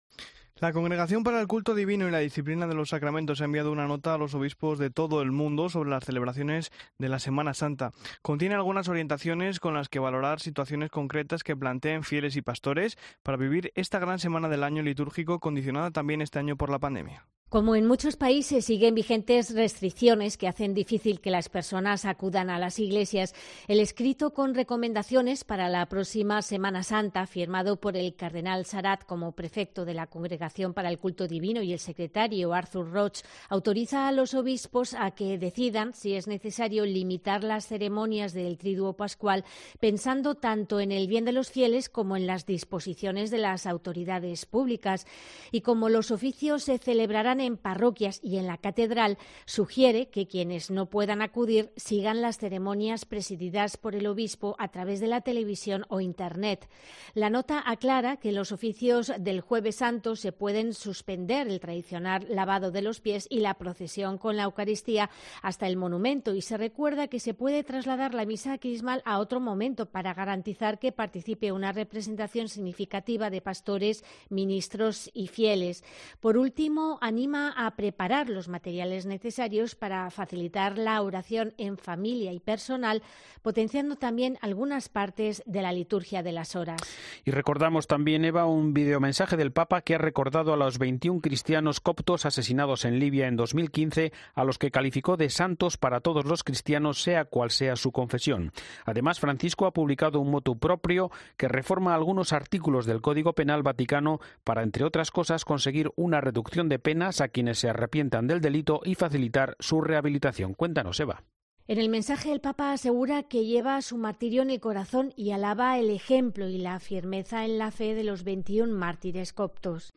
La 0.61 0.75
Congregación 0.75 1.25
para 1.25 1.41
el 1.41 1.47
Culto 1.47 1.75
Divino 1.75 2.07
y 2.07 2.11
la 2.11 2.19
Disciplina 2.19 2.67
de 2.67 2.75
los 2.75 2.91
Sacramentos 2.91 3.41
ha 3.41 3.47
enviado 3.47 3.73
una 3.73 3.89
nota 3.89 4.13
a 4.13 4.19
los 4.19 4.35
obispos 4.35 4.79
de 4.79 4.91
todo 4.91 5.23
el 5.23 5.33
mundo 5.33 5.71
sobre 5.71 5.89
las 5.89 6.05
celebraciones 6.05 6.71
de 6.99 7.09
la 7.09 7.19
Semana 7.19 7.55
Santa. 7.55 7.93
Contiene 8.21 8.57
algunas 8.57 8.87
orientaciones 8.87 9.59
con 9.59 9.73
las 9.73 9.89
que 9.89 10.01
valorar 10.01 10.39
situaciones 10.39 10.91
concretas 10.91 11.45
que 11.45 11.57
planteen 11.57 12.05
fieles 12.05 12.37
y 12.37 12.43
pastores 12.43 12.99
para 13.23 13.39
vivir 13.39 13.73
esta 13.75 14.01
gran 14.01 14.19
semana 14.19 14.51
del 14.51 14.63
año 14.63 14.83
litúrgico 14.83 15.41
condicionada 15.41 15.93
también 15.93 16.21
este 16.21 16.39
año 16.39 16.59
por 16.59 16.69
la 16.69 16.79
pandemia. 16.79 17.25
Como 17.51 17.75
en 17.75 17.85
muchos 17.85 18.15
países 18.15 18.65
siguen 18.65 18.95
vigentes 18.95 19.53
restricciones 19.53 20.37
que 20.37 20.47
hacen 20.47 20.73
difícil 20.73 21.21
que 21.21 21.33
las 21.33 21.49
personas 21.49 22.05
acudan 22.05 22.49
a 22.49 22.61
las 22.61 22.79
iglesias, 22.79 23.35
el 23.67 23.81
escrito 23.81 24.33
con 24.33 24.55
recomendaciones 24.55 25.43
para 25.43 25.69
la 25.69 25.87
próxima 25.87 26.43
Semana 26.43 26.85
Santa, 26.85 27.27
firmado 27.27 27.81
por 27.81 27.97
el 27.97 28.15
cardenal 28.15 28.67
Sarat 28.67 29.03
como 29.03 29.33
prefecto 29.33 29.85
de 29.85 29.95
la 29.95 30.07
Congregación 30.07 30.75
para 30.75 30.91
el 30.91 30.99
Culto 30.99 31.27
Divino 31.27 31.61
y 31.61 31.73
el 31.73 31.81
secretario 31.81 32.55
Arthur 32.55 32.89
Roach, 32.93 33.23
autoriza 33.49 34.07
a 34.07 34.13
los 34.13 34.35
obispos 34.35 34.95
a 34.95 35.11
que 35.11 35.37
decidan 35.37 35.93
si 35.93 36.15
es 36.15 36.29
necesario 36.29 36.87
limitar 36.87 37.43
las 37.43 37.67
ceremonias 37.67 38.33
del 38.33 38.59
Triduo 38.59 38.93
Pascual, 38.93 39.45
pensando 39.81 40.37
tanto 40.37 40.79
en 40.79 40.93
el 40.93 41.09
bien 41.09 41.25
de 41.25 41.33
los 41.33 41.51
fieles 41.51 41.89
como 41.89 42.17
en 42.17 42.29
las 42.29 42.47
disposiciones 42.47 43.33
de 43.33 43.39
las 43.39 43.67
autoridades 43.67 44.47
públicas. 44.47 45.05
Y 45.51 45.63
como 45.63 45.89
los 45.89 46.13
oficios 46.13 46.63
se 46.63 46.79
celebrarán 46.79 47.40
en 47.45 47.57
parroquias 47.57 48.21
y 48.23 48.39
en 48.39 48.47
la 48.47 48.59
catedral, 48.59 49.19
sugiere 49.45 50.09
que 50.09 50.27
quienes 50.27 50.71
no 50.71 50.87
puedan 50.87 51.23
acudir 51.23 51.73
sigan 51.77 52.23
las 52.23 52.39
ceremonias 52.39 53.05
presididas 53.05 53.77
por 53.77 53.95
el 53.95 54.07
obispo 54.07 54.57
a 54.59 54.69
través 54.69 55.01
de 55.01 55.09
la 55.09 55.21
televisión 55.21 55.85
o 55.89 56.01
Internet. 56.01 56.69
La 57.15 57.31
nota 57.31 57.63
aclara 57.65 58.17
que 58.17 58.33
los 58.33 58.53
oficios 58.53 59.13
del 59.19 59.41
Jueves 59.41 59.77
Santo 59.77 60.17
se 60.17 60.33
pueden 60.33 60.75
suspender 60.75 61.49
el 61.49 61.61
tradicional 61.61 62.27
lavado 62.29 62.71
de 62.71 62.83
los 62.83 63.01
pies 63.01 63.27
y 63.31 63.41
la 63.41 63.55
procesión 63.55 64.19
con 64.19 64.37
la 64.37 64.45
Eucaristía 64.45 65.11
hasta 65.43 65.67
el 65.67 65.77
monumento 65.77 66.35
y 66.35 66.43
se 66.43 66.57
recuerda 66.57 67.09
que 67.09 67.21
se 67.21 67.35
puede 67.35 67.65
trasladar 67.65 68.15
la 68.15 68.27
misa 68.27 68.59
crismal 68.59 69.03
a 69.05 69.19
otro 69.19 69.41
momento 69.41 69.87
para 69.87 70.15
garantizar 70.15 70.79
que 70.79 70.93
participe 70.93 71.53
una 71.53 71.73
representación 71.73 72.49
significativa 72.49 73.31
de 73.31 73.41
pastores, 73.41 74.05
ministros 74.29 75.11
y 75.15 75.29
fieles. 75.29 75.85
Por 76.21 76.37
último, 76.37 76.99
anima 77.01 77.30
anima 77.31 77.55
a 77.57 77.71
preparar 77.77 78.29
los 78.29 78.49
materiales 78.49 79.07
necesarios 79.07 79.77
para 79.77 80.11
facilitar 80.11 80.77
la 80.77 81.01
oración 81.01 81.55
en 81.59 81.79
familia 81.79 82.33
y 82.33 82.41
personal, 82.41 83.03
potenciando 83.43 83.95
también 83.95 84.37
algunas 84.43 84.89
partes 84.89 85.43
de 85.47 85.63
la 85.63 85.73
liturgia 85.73 86.25
de 86.25 86.33
las 86.33 86.57
horas. 86.57 86.81
Y 87.25 87.31
recordamos 87.31 87.87
también, 87.87 88.25
Eva, 88.25 88.47
un 88.47 88.75
videomensaje 88.75 89.37
del 89.37 89.53
Papa 89.53 89.83
que 89.83 89.95
ha 89.95 89.99
recordado 89.99 90.53
a 90.53 90.57
los 90.57 90.79
21 90.79 91.21
cristianos 91.21 91.79
coptos 91.79 92.27
asesinados 92.27 92.85
en 92.85 92.99
Libia 92.99 93.29
en 93.29 93.37
2015, 93.37 94.13
a 94.35 94.45
los 94.45 94.59
que 94.59 94.73
calificó 94.73 95.17
de 95.17 95.31
santos 95.31 95.77
para 95.77 96.01
todos 96.01 96.25
los 96.25 96.43
cristianos, 96.43 97.01
sea 97.01 97.27
cual 97.27 97.53
sea 97.53 97.77
su 97.77 97.93
confesión. 97.93 98.51
Además, 98.85 99.21
Francisco 99.21 99.67
ha 99.67 99.73
publicado 99.73 100.19
un 100.19 100.33
motu 100.33 100.59
propio 100.59 101.13
que 101.37 101.47
reforma 101.47 101.95
algunos 101.95 102.33
artículos 102.33 102.87
del 102.87 103.01
Código 103.01 103.35
Penal 103.35 103.63
Vaticano 103.63 104.19
para, 104.43 104.65
entre 104.65 104.85
otras 104.85 105.13
cosas, 105.13 105.45
conseguir 105.45 105.93
una 105.95 106.21
reducción 106.21 106.69
de 106.69 106.81
penas 106.81 107.20
a 107.21 107.29
quienes 107.29 107.59
se 107.59 107.69
arrepientan 107.69 108.27
del 108.27 108.41
delito 108.41 108.81
y 108.85 108.95
facilitar 108.95 109.57
su 109.59 109.81
rehabilitación. 109.81 110.55
Cuéntanos, 110.55 111.01
Eva. 111.01 111.25
En 111.69 111.79
el 111.79 111.89
mensaje 111.89 112.33
el 112.33 112.41
Papa 112.41 112.73
asegura 112.73 113.23
que 113.23 113.45
lleva 113.47 113.81
su 113.81 113.97
martirio 113.97 114.43
en 114.43 114.51
el 114.51 114.59
corazón 114.59 115.13
y 115.15 115.31
alaba 115.31 115.79
el 115.79 115.91
ejemplo 115.91 116.49
y 116.49 116.59
la 116.59 116.81
firmeza 116.81 117.45
en 117.45 117.59
la 117.59 117.71
fe 117.71 117.95
de 117.95 118.03
los 118.03 118.25
21 118.25 118.75
mártires 118.75 119.33
coptos. 119.33 119.93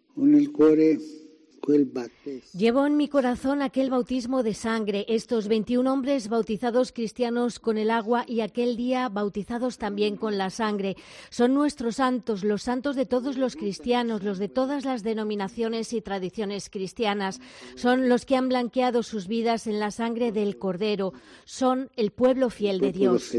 Llevo 2.54 2.86
en 2.86 2.97
mi 2.97 3.08
corazón 3.08 3.62
aquel 3.62 3.89
bautismo 3.89 4.43
de 4.43 4.54
sangre, 4.54 5.06
estos 5.08 5.47
21 5.47 5.91
hombres 5.91 6.28
bautizados 6.28 6.91
cristianos 6.91 7.60
con 7.60 7.78
el 7.78 7.89
agua 7.89 8.26
y 8.28 8.41
aquel 8.41 8.76
día 8.76 9.08
bautizados 9.08 9.78
también 9.78 10.17
con 10.17 10.38
la 10.38 10.49
sangre. 10.49 10.97
Son 11.30 11.54
nuestros 11.54 11.97
santos, 11.97 12.43
los 12.43 12.63
santos 12.63 12.95
de 12.95 13.06
todos 13.06 13.38
los 13.38 13.56
cristianos, 13.56 14.23
los 14.23 14.39
de 14.39 14.49
todas 14.49 14.84
las 14.84 15.04
denominaciones 15.04 15.93
y 15.93 16.02
tradiciones 16.02 16.69
cristianas. 16.69 17.39
Son 17.76 18.10
los 18.10 18.26
que 18.26 18.36
han 18.36 18.49
blanqueado 18.49 19.02
sus 19.02 19.28
vidas 19.28 19.67
en 19.67 19.80
la 19.80 19.91
sangre 19.91 20.32
del 20.32 20.58
Cordero. 20.58 21.13
Son 21.45 21.89
el 21.95 22.12
pueblo 22.12 22.49
fiel 22.49 22.80
de 22.80 22.91
Dios. 22.91 23.32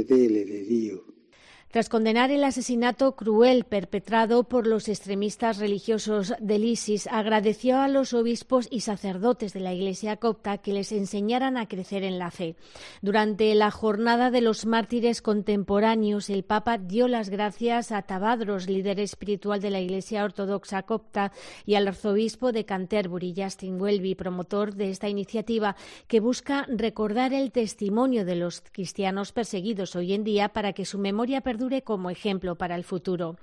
Tras 1.74 1.88
condenar 1.88 2.30
el 2.30 2.44
asesinato 2.44 3.16
cruel 3.16 3.64
perpetrado 3.64 4.44
por 4.44 4.64
los 4.64 4.88
extremistas 4.88 5.58
religiosos 5.58 6.32
del 6.38 6.64
ISIS, 6.64 7.08
agradeció 7.08 7.80
a 7.80 7.88
los 7.88 8.14
obispos 8.14 8.68
y 8.70 8.82
sacerdotes 8.82 9.52
de 9.52 9.58
la 9.58 9.74
Iglesia 9.74 10.18
copta 10.18 10.58
que 10.58 10.72
les 10.72 10.92
enseñaran 10.92 11.56
a 11.56 11.66
crecer 11.66 12.04
en 12.04 12.20
la 12.20 12.30
fe. 12.30 12.54
Durante 13.02 13.52
la 13.56 13.72
jornada 13.72 14.30
de 14.30 14.40
los 14.40 14.66
mártires 14.66 15.20
contemporáneos, 15.20 16.30
el 16.30 16.44
Papa 16.44 16.78
dio 16.78 17.08
las 17.08 17.28
gracias 17.28 17.90
a 17.90 18.02
Tabadros, 18.02 18.68
líder 18.68 19.00
espiritual 19.00 19.60
de 19.60 19.70
la 19.70 19.80
Iglesia 19.80 20.22
ortodoxa 20.22 20.84
copta, 20.84 21.32
y 21.66 21.74
al 21.74 21.88
arzobispo 21.88 22.52
de 22.52 22.64
Canterbury, 22.64 23.34
Justin 23.37 23.80
Welby, 23.80 24.14
promotor 24.14 24.76
de 24.76 24.90
esta 24.90 25.08
iniciativa 25.08 25.74
que 26.06 26.20
busca 26.20 26.66
recordar 26.68 27.32
el 27.32 27.50
testimonio 27.50 28.24
de 28.24 28.37
los 28.37 28.60
cristianos 28.60 29.32
perseguidos 29.32 29.96
hoy 29.96 30.12
en 30.12 30.22
día 30.22 30.50
para 30.50 30.72
que 30.72 30.84
su 30.84 30.98
memoria 30.98 31.40
perdure 31.40 31.63
como 31.83 32.11
ejemplo 32.11 32.57
para 32.57 32.77
el 32.77 32.85
futuro. 32.85 33.37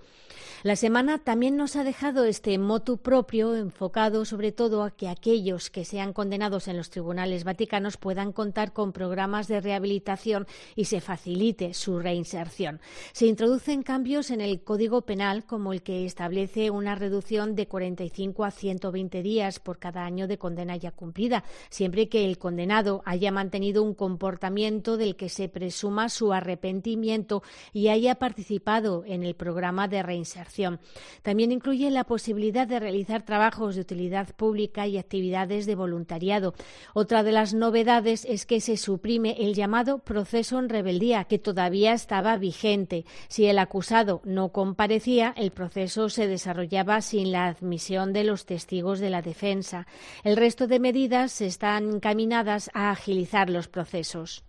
La 0.64 0.76
semana 0.76 1.18
también 1.18 1.58
nos 1.58 1.76
ha 1.76 1.84
dejado 1.84 2.24
este 2.24 2.56
motu 2.60 2.98
propio 2.98 3.56
enfocado 3.56 4.26
sobre 4.26 4.52
todo 4.52 4.84
a 4.84 4.92
que 4.92 5.10
aquellos 5.10 5.72
que 5.72 5.86
sean 5.86 6.14
condenados 6.14 6.68
en 6.68 6.78
los 6.78 6.92
tribunales 6.92 7.44
vaticanos 7.46 7.98
puedan 7.98 8.32
contar 8.32 8.72
con 8.72 8.92
programas 8.92 9.48
de 9.48 9.60
rehabilitación 9.60 10.46
y 10.76 10.86
se 10.86 11.02
facilite 11.02 11.74
su 11.74 11.98
reinserción. 11.98 12.80
Se 13.12 13.26
introducen 13.26 13.82
cambios 13.82 14.30
en 14.30 14.40
el 14.40 14.62
Código 14.62 15.02
Penal 15.02 15.46
como 15.46 15.74
el 15.74 15.82
que 15.82 16.06
establece 16.06 16.70
una 16.70 16.94
reducción 16.94 17.56
de 17.56 17.68
45 17.68 18.46
a 18.46 18.52
120 18.52 19.24
días 19.24 19.60
por 19.60 19.80
cada 19.80 20.06
año 20.06 20.28
de 20.28 20.38
condena 20.38 20.76
ya 20.76 20.92
cumplida, 20.92 21.44
siempre 21.72 22.08
que 22.08 22.24
el 22.24 22.38
condenado 22.38 23.02
haya 23.06 23.32
mantenido 23.32 23.82
un 23.82 23.96
comportamiento 23.96 24.98
del 24.98 25.16
que 25.16 25.30
se 25.30 25.50
presuma 25.50 26.10
su 26.10 26.34
arrepentimiento 26.34 27.42
y 27.74 27.88
haya 27.88 28.11
participado 28.16 29.04
en 29.06 29.24
el 29.24 29.36
programa 29.36 29.88
de 29.88 30.04
reinserción. 30.04 30.80
También 31.22 31.52
incluye 31.52 31.90
la 31.92 32.04
posibilidad 32.04 32.68
de 32.68 32.80
realizar 32.80 33.24
trabajos 33.24 33.76
de 33.76 33.82
utilidad 33.82 34.36
pública 34.36 34.88
y 34.88 34.98
actividades 34.98 35.66
de 35.66 35.76
voluntariado. 35.76 36.54
Otra 36.94 37.24
de 37.24 37.32
las 37.32 37.54
novedades 37.54 38.26
es 38.26 38.46
que 38.46 38.62
se 38.62 38.78
suprime 38.78 39.36
el 39.40 39.54
llamado 39.54 40.00
proceso 40.00 40.60
en 40.60 40.70
rebeldía, 40.70 41.26
que 41.26 41.40
todavía 41.40 41.94
estaba 41.94 42.38
vigente. 42.38 43.06
Si 43.28 43.46
el 43.46 43.60
acusado 43.60 44.22
no 44.26 44.50
comparecía, 44.50 45.34
el 45.38 45.52
proceso 45.52 46.10
se 46.10 46.28
desarrollaba 46.28 47.02
sin 47.02 47.32
la 47.32 47.48
admisión 47.48 48.14
de 48.14 48.24
los 48.24 48.46
testigos 48.46 49.00
de 49.00 49.10
la 49.10 49.22
defensa. 49.22 49.88
El 50.24 50.38
resto 50.38 50.68
de 50.68 50.80
medidas 50.80 51.42
están 51.42 51.96
encaminadas 51.96 52.70
a 52.74 52.92
agilizar 52.92 53.50
los 53.50 53.68
procesos. 53.68 54.44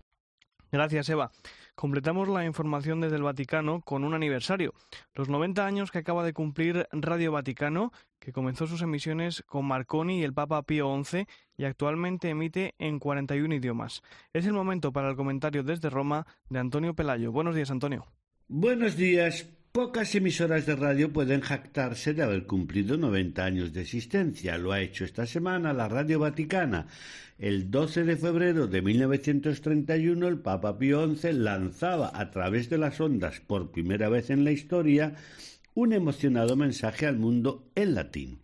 Gracias, 0.71 1.09
Eva. 1.11 1.31
Completamos 1.75 2.29
la 2.29 2.45
información 2.45 3.01
desde 3.01 3.17
el 3.17 3.23
Vaticano 3.23 3.81
con 3.81 4.05
un 4.05 4.15
aniversario, 4.15 4.75
los 5.15 5.29
90 5.29 5.65
años 5.65 5.91
que 5.91 5.99
acaba 5.99 6.23
de 6.23 6.33
cumplir 6.33 6.87
Radio 6.93 7.33
Vaticano, 7.33 7.93
que 8.19 8.33
comenzó 8.33 8.67
sus 8.67 8.83
emisiones 8.83 9.43
con 9.47 9.65
Marconi 9.65 10.21
y 10.21 10.23
el 10.23 10.35
Papa 10.35 10.63
Pío 10.63 11.03
XI 11.03 11.27
y 11.57 11.65
actualmente 11.65 12.29
emite 12.29 12.75
en 12.79 12.99
41 12.99 13.55
idiomas. 13.55 14.03
Es 14.33 14.47
el 14.47 14.53
momento 14.53 14.93
para 14.93 15.11
el 15.11 15.17
comentario 15.17 15.63
desde 15.63 15.91
Roma 15.91 16.27
de 16.49 16.59
Antonio 16.59 16.95
Pelayo. 16.95 17.33
Buenos 17.33 17.55
días, 17.55 17.71
Antonio. 17.71 18.07
Buenos 18.49 18.97
días. 18.97 19.49
Pocas 19.75 20.15
emisoras 20.15 20.67
de 20.67 20.77
radio 20.77 21.15
pueden 21.15 21.41
jactarse 21.41 22.13
de 22.13 22.23
haber 22.23 22.45
cumplido 22.45 22.99
90 22.99 23.43
años 23.43 23.73
de 23.73 23.81
existencia. 23.81 24.59
Lo 24.59 24.73
ha 24.73 24.83
hecho 24.83 25.07
esta 25.07 25.25
semana 25.25 25.73
la 25.73 25.89
Radio 25.89 26.19
Vaticana. 26.19 26.89
El 27.39 27.71
12 27.71 28.05
de 28.05 28.19
febrero 28.19 28.67
de 28.67 28.83
1931 28.83 30.29
el 30.29 30.41
Papa 30.41 30.77
Pío 30.77 31.09
XI 31.17 31.33
lanzaba 31.33 32.13
a 32.13 32.31
través 32.31 32.69
de 32.69 32.77
las 32.77 33.01
ondas 33.01 33.41
por 33.41 33.71
primera 33.71 34.11
vez 34.11 34.29
en 34.29 34.45
la 34.45 34.53
historia 34.53 35.15
un 35.73 35.95
emocionado 35.95 36.55
mensaje 36.55 37.07
al 37.07 37.17
mundo 37.17 37.71
en 37.75 37.95
latín. 37.95 38.41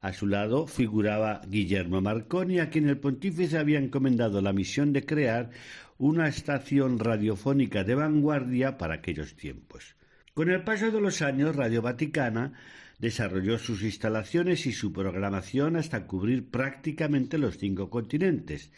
A 0.00 0.12
su 0.12 0.26
lado 0.26 0.66
figuraba 0.66 1.42
Guillermo 1.46 2.00
Marconi, 2.00 2.58
a 2.58 2.70
quien 2.70 2.88
el 2.88 2.98
pontífice 2.98 3.56
había 3.56 3.78
encomendado 3.78 4.42
la 4.42 4.52
misión 4.52 4.92
de 4.92 5.06
crear 5.06 5.50
una 5.98 6.26
estación 6.26 6.98
radiofónica 6.98 7.84
de 7.84 7.94
vanguardia 7.94 8.78
para 8.78 8.94
aquellos 8.94 9.36
tiempos. 9.36 9.94
Con 10.34 10.48
el 10.48 10.64
paso 10.64 10.90
de 10.90 10.98
los 10.98 11.20
años, 11.20 11.54
Radio 11.54 11.82
Vaticana 11.82 12.54
desarrolló 12.98 13.58
sus 13.58 13.82
instalaciones 13.82 14.64
y 14.64 14.72
su 14.72 14.90
programación 14.90 15.76
hasta 15.76 16.06
cubrir 16.06 16.48
prácticamente 16.48 17.36
los 17.36 17.58
cinco 17.58 17.90
continentes. 17.90 18.70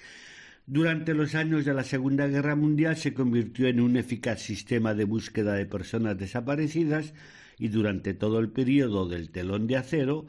Durante 0.67 1.14
los 1.14 1.37
años 1.37 1.64
de 1.64 1.73
la 1.73 1.85
Segunda 1.85 2.27
Guerra 2.27 2.57
Mundial 2.57 2.97
se 2.97 3.14
convirtió 3.14 3.69
en 3.69 3.81
un 3.81 3.97
eficaz 3.97 4.43
sistema 4.43 4.95
de 4.95 5.05
búsqueda 5.05 5.55
de 5.55 5.67
personas 5.67 6.19
desaparecidas 6.19 7.14
y 7.57 7.69
durante 7.69 8.14
todo 8.14 8.40
el 8.40 8.51
periodo 8.51 9.07
del 9.07 9.31
telón 9.31 9.69
de 9.69 9.77
acero 9.77 10.27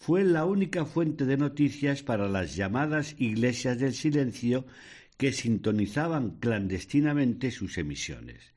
fue 0.00 0.24
la 0.24 0.44
única 0.44 0.86
fuente 0.86 1.24
de 1.24 1.36
noticias 1.36 2.02
para 2.02 2.28
las 2.28 2.56
llamadas 2.56 3.14
iglesias 3.18 3.78
del 3.78 3.94
silencio 3.94 4.66
que 5.18 5.32
sintonizaban 5.32 6.38
clandestinamente 6.40 7.52
sus 7.52 7.78
emisiones. 7.78 8.53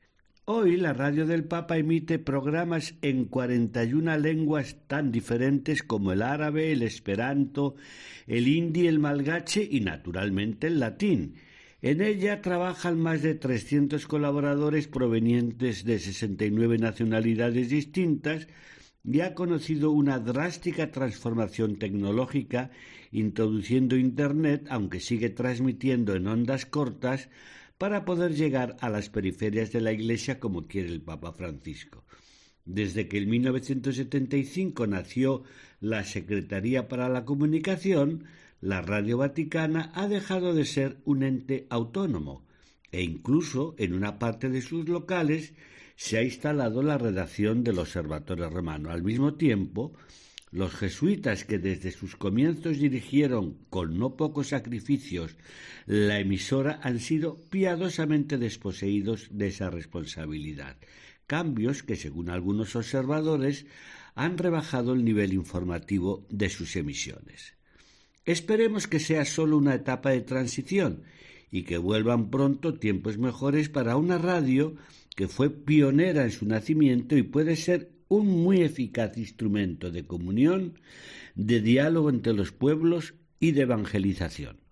Hoy 0.50 0.78
la 0.78 0.94
radio 0.94 1.26
del 1.26 1.44
Papa 1.44 1.76
emite 1.76 2.18
programas 2.18 2.94
en 3.02 3.26
41 3.26 4.16
lenguas 4.16 4.78
tan 4.86 5.12
diferentes 5.12 5.82
como 5.82 6.10
el 6.10 6.22
árabe, 6.22 6.72
el 6.72 6.80
esperanto, 6.80 7.74
el 8.26 8.48
hindi, 8.48 8.86
el 8.86 8.98
malgache 8.98 9.68
y 9.70 9.80
naturalmente 9.80 10.68
el 10.68 10.80
latín. 10.80 11.34
En 11.82 12.00
ella 12.00 12.40
trabajan 12.40 12.98
más 12.98 13.20
de 13.20 13.34
300 13.34 14.06
colaboradores 14.06 14.88
provenientes 14.88 15.84
de 15.84 15.98
69 15.98 16.78
nacionalidades 16.78 17.68
distintas 17.68 18.48
y 19.04 19.20
ha 19.20 19.34
conocido 19.34 19.90
una 19.90 20.18
drástica 20.18 20.90
transformación 20.90 21.76
tecnológica 21.76 22.70
introduciendo 23.12 23.96
Internet, 23.96 24.66
aunque 24.70 25.00
sigue 25.00 25.28
transmitiendo 25.28 26.14
en 26.14 26.26
ondas 26.26 26.64
cortas, 26.64 27.28
para 27.78 28.04
poder 28.04 28.34
llegar 28.34 28.76
a 28.80 28.90
las 28.90 29.08
periferias 29.08 29.72
de 29.72 29.80
la 29.80 29.92
Iglesia 29.92 30.40
como 30.40 30.66
quiere 30.66 30.88
el 30.88 31.00
Papa 31.00 31.32
Francisco. 31.32 32.04
Desde 32.64 33.08
que 33.08 33.18
en 33.18 33.30
1975 33.30 34.86
nació 34.86 35.44
la 35.80 36.04
Secretaría 36.04 36.88
para 36.88 37.08
la 37.08 37.24
Comunicación, 37.24 38.24
la 38.60 38.82
Radio 38.82 39.18
Vaticana 39.18 39.92
ha 39.94 40.08
dejado 40.08 40.52
de 40.52 40.64
ser 40.64 40.98
un 41.04 41.22
ente 41.22 41.66
autónomo 41.70 42.44
e 42.90 43.02
incluso 43.02 43.74
en 43.78 43.94
una 43.94 44.18
parte 44.18 44.50
de 44.50 44.60
sus 44.60 44.88
locales 44.88 45.54
se 45.96 46.18
ha 46.18 46.22
instalado 46.22 46.82
la 46.82 46.98
redacción 46.98 47.64
del 47.64 47.78
Observatorio 47.78 48.50
Romano. 48.50 48.90
Al 48.90 49.02
mismo 49.02 49.34
tiempo, 49.34 49.94
los 50.50 50.74
jesuitas 50.74 51.44
que 51.44 51.58
desde 51.58 51.90
sus 51.90 52.16
comienzos 52.16 52.78
dirigieron 52.78 53.58
con 53.70 53.98
no 53.98 54.16
pocos 54.16 54.48
sacrificios 54.48 55.36
la 55.86 56.20
emisora 56.20 56.80
han 56.82 57.00
sido 57.00 57.36
piadosamente 57.50 58.38
desposeídos 58.38 59.28
de 59.30 59.48
esa 59.48 59.70
responsabilidad, 59.70 60.76
cambios 61.26 61.82
que 61.82 61.96
según 61.96 62.30
algunos 62.30 62.76
observadores 62.76 63.66
han 64.14 64.38
rebajado 64.38 64.94
el 64.94 65.04
nivel 65.04 65.32
informativo 65.32 66.26
de 66.30 66.48
sus 66.48 66.76
emisiones. 66.76 67.54
Esperemos 68.24 68.86
que 68.86 68.98
sea 69.00 69.24
solo 69.24 69.56
una 69.56 69.74
etapa 69.74 70.10
de 70.10 70.20
transición 70.20 71.02
y 71.50 71.62
que 71.62 71.78
vuelvan 71.78 72.30
pronto 72.30 72.74
tiempos 72.78 73.16
mejores 73.16 73.68
para 73.68 73.96
una 73.96 74.18
radio 74.18 74.76
que 75.14 75.28
fue 75.28 75.50
pionera 75.50 76.24
en 76.24 76.30
su 76.30 76.46
nacimiento 76.46 77.16
y 77.16 77.22
puede 77.22 77.56
ser 77.56 77.90
un 78.08 78.26
muy 78.42 78.62
eficaz 78.62 79.16
instrumento 79.16 79.90
de 79.90 80.06
comunión, 80.06 80.78
de 81.34 81.60
diálogo 81.60 82.10
entre 82.10 82.32
los 82.32 82.52
pueblos 82.52 83.14
y 83.38 83.52
de 83.52 83.62
evangelización. 83.62 84.67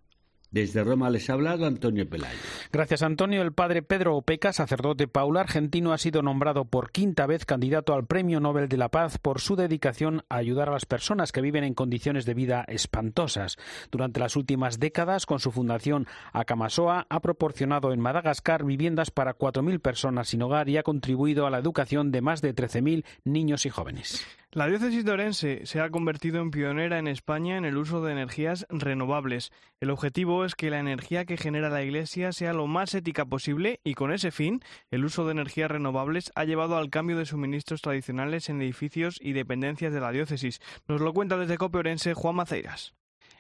Desde 0.51 0.85
Roma 0.85 1.11
les 1.11 1.29
ha 1.29 1.35
hablado 1.35 1.67
Antonio 1.67 2.09
Pelayo. 2.09 2.39
Gracias, 2.73 3.03
Antonio. 3.03 3.43
El 3.43 3.53
padre 3.53 3.83
Pedro 3.83 4.17
Opeca, 4.17 4.53
sacerdote 4.53 5.09
paulo 5.09 5.41
argentino, 5.41 5.93
ha 5.93 5.99
sido 5.99 6.23
nombrado 6.23 6.65
por 6.65 6.93
quinta 6.93 7.27
vez 7.27 7.45
candidato 7.45 7.95
al 7.95 8.07
Premio 8.07 8.41
Nobel 8.41 8.69
de 8.69 8.77
la 8.77 8.89
Paz 8.89 9.19
por 9.19 9.41
su 9.41 9.57
dedicación 9.57 10.25
a 10.29 10.37
ayudar 10.37 10.69
a 10.69 10.73
las 10.73 10.87
personas 10.87 11.33
que 11.33 11.41
viven 11.41 11.65
en 11.65 11.75
condiciones 11.75 12.25
de 12.25 12.35
vida 12.35 12.65
espantosas. 12.69 13.59
Durante 13.91 14.21
las 14.21 14.37
últimas 14.37 14.79
décadas, 14.79 15.27
con 15.27 15.41
su 15.41 15.53
fundación 15.53 16.07
Acamasoa, 16.33 17.07
ha 17.09 17.21
proporcionado 17.21 17.93
en 17.93 18.01
Madagascar 18.01 18.65
viviendas 18.65 19.11
para 19.11 19.37
4.000 19.37 19.81
personas 19.81 20.29
sin 20.29 20.43
hogar 20.43 20.69
y 20.69 20.77
ha 20.77 20.83
contribuido 20.83 21.47
a 21.47 21.51
la 21.51 21.59
educación 21.59 22.13
de 22.13 22.23
más 22.23 22.41
de 22.41 22.55
13.000 22.55 23.05
niños 23.25 23.67
y 23.67 23.71
jóvenes. 23.71 24.27
La 24.53 24.69
diócesis 24.69 25.05
de 25.05 25.13
Orense 25.13 25.67
se 25.67 25.83
ha 25.83 25.91
convertido 25.91 26.41
en 26.41 26.51
pionera 26.51 26.99
en 26.99 27.09
España 27.09 27.59
en 27.59 27.67
el 27.67 27.77
uso 27.77 28.03
de 28.03 28.13
energías 28.13 28.67
renovables. 28.71 29.53
El 29.81 29.91
objetivo 29.91 30.46
es 30.47 30.55
que 30.55 30.71
la 30.71 30.79
energía 30.79 31.25
que 31.25 31.37
genera 31.37 31.69
la 31.69 31.83
Iglesia 31.83 32.33
sea 32.33 32.53
lo 32.53 32.67
más 32.67 32.95
ética 32.95 33.27
posible 33.27 33.81
y 33.85 33.95
con 33.95 34.13
ese 34.13 34.31
fin, 34.31 34.61
el 34.91 35.05
uso 35.05 35.25
de 35.27 35.33
energías 35.33 35.71
renovables 35.71 36.33
ha 36.35 36.45
llevado 36.45 36.77
al 36.77 36.91
cambio 36.91 37.19
de 37.19 37.27
suministros 37.27 37.83
tradicionales 37.83 38.49
en 38.49 38.63
edificios 38.63 39.19
y 39.21 39.33
dependencias 39.33 39.93
de 39.93 40.01
la 40.01 40.13
diócesis. 40.13 40.61
Nos 40.89 41.01
lo 41.01 41.13
cuenta 41.13 41.37
desde 41.37 41.59
Cope 41.59 41.79
Orense 41.79 42.15
Juan 42.15 42.37
Maceiras. 42.37 42.95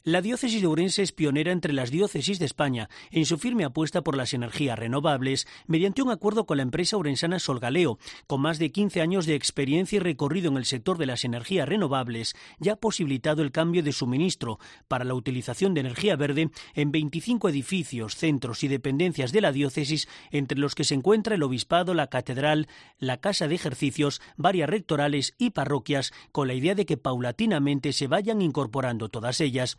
La 0.06 0.22
diócesis 0.22 0.60
de 0.60 0.68
Ourense 0.68 1.02
es 1.02 1.10
pionera 1.10 1.50
entre 1.50 1.72
las 1.72 1.90
diócesis 1.90 2.38
de 2.38 2.44
España 2.44 2.88
en 3.10 3.26
su 3.26 3.38
firme 3.38 3.64
apuesta 3.64 4.02
por 4.02 4.16
las 4.16 4.34
energías 4.34 4.78
renovables 4.78 5.48
mediante 5.66 6.00
un 6.00 6.12
acuerdo 6.12 6.46
con 6.46 6.58
la 6.58 6.62
empresa 6.62 6.96
urensana 6.96 7.40
Solgaleo, 7.40 7.98
con 8.28 8.40
más 8.40 8.60
de 8.60 8.70
15 8.70 9.00
años 9.00 9.26
de 9.26 9.34
experiencia 9.34 9.96
y 9.96 9.98
recorrido 9.98 10.48
en 10.48 10.58
el 10.58 10.64
sector 10.64 10.96
de 10.96 11.06
las 11.06 11.24
energías 11.24 11.68
renovables, 11.68 12.36
ya 12.60 12.74
ha 12.74 12.76
posibilitado 12.76 13.42
el 13.42 13.50
cambio 13.50 13.82
de 13.82 13.90
suministro 13.90 14.60
para 14.86 15.04
la 15.04 15.14
utilización 15.14 15.74
de 15.74 15.80
energía 15.80 16.14
verde 16.14 16.50
en 16.74 16.92
25 16.92 17.48
edificios, 17.48 18.14
centros 18.14 18.62
y 18.62 18.68
dependencias 18.68 19.32
de 19.32 19.40
la 19.40 19.50
diócesis, 19.50 20.06
entre 20.30 20.60
los 20.60 20.76
que 20.76 20.84
se 20.84 20.94
encuentra 20.94 21.34
el 21.34 21.42
obispado, 21.42 21.94
la 21.94 22.06
catedral, 22.06 22.68
la 23.00 23.16
casa 23.16 23.48
de 23.48 23.56
ejercicios, 23.56 24.22
varias 24.36 24.70
rectorales 24.70 25.34
y 25.36 25.50
parroquias, 25.50 26.12
con 26.30 26.46
la 26.46 26.54
idea 26.54 26.76
de 26.76 26.86
que 26.86 26.96
paulatinamente 26.96 27.92
se 27.92 28.06
vayan 28.06 28.40
incorporando 28.40 29.08
todas 29.08 29.40
ellas 29.40 29.78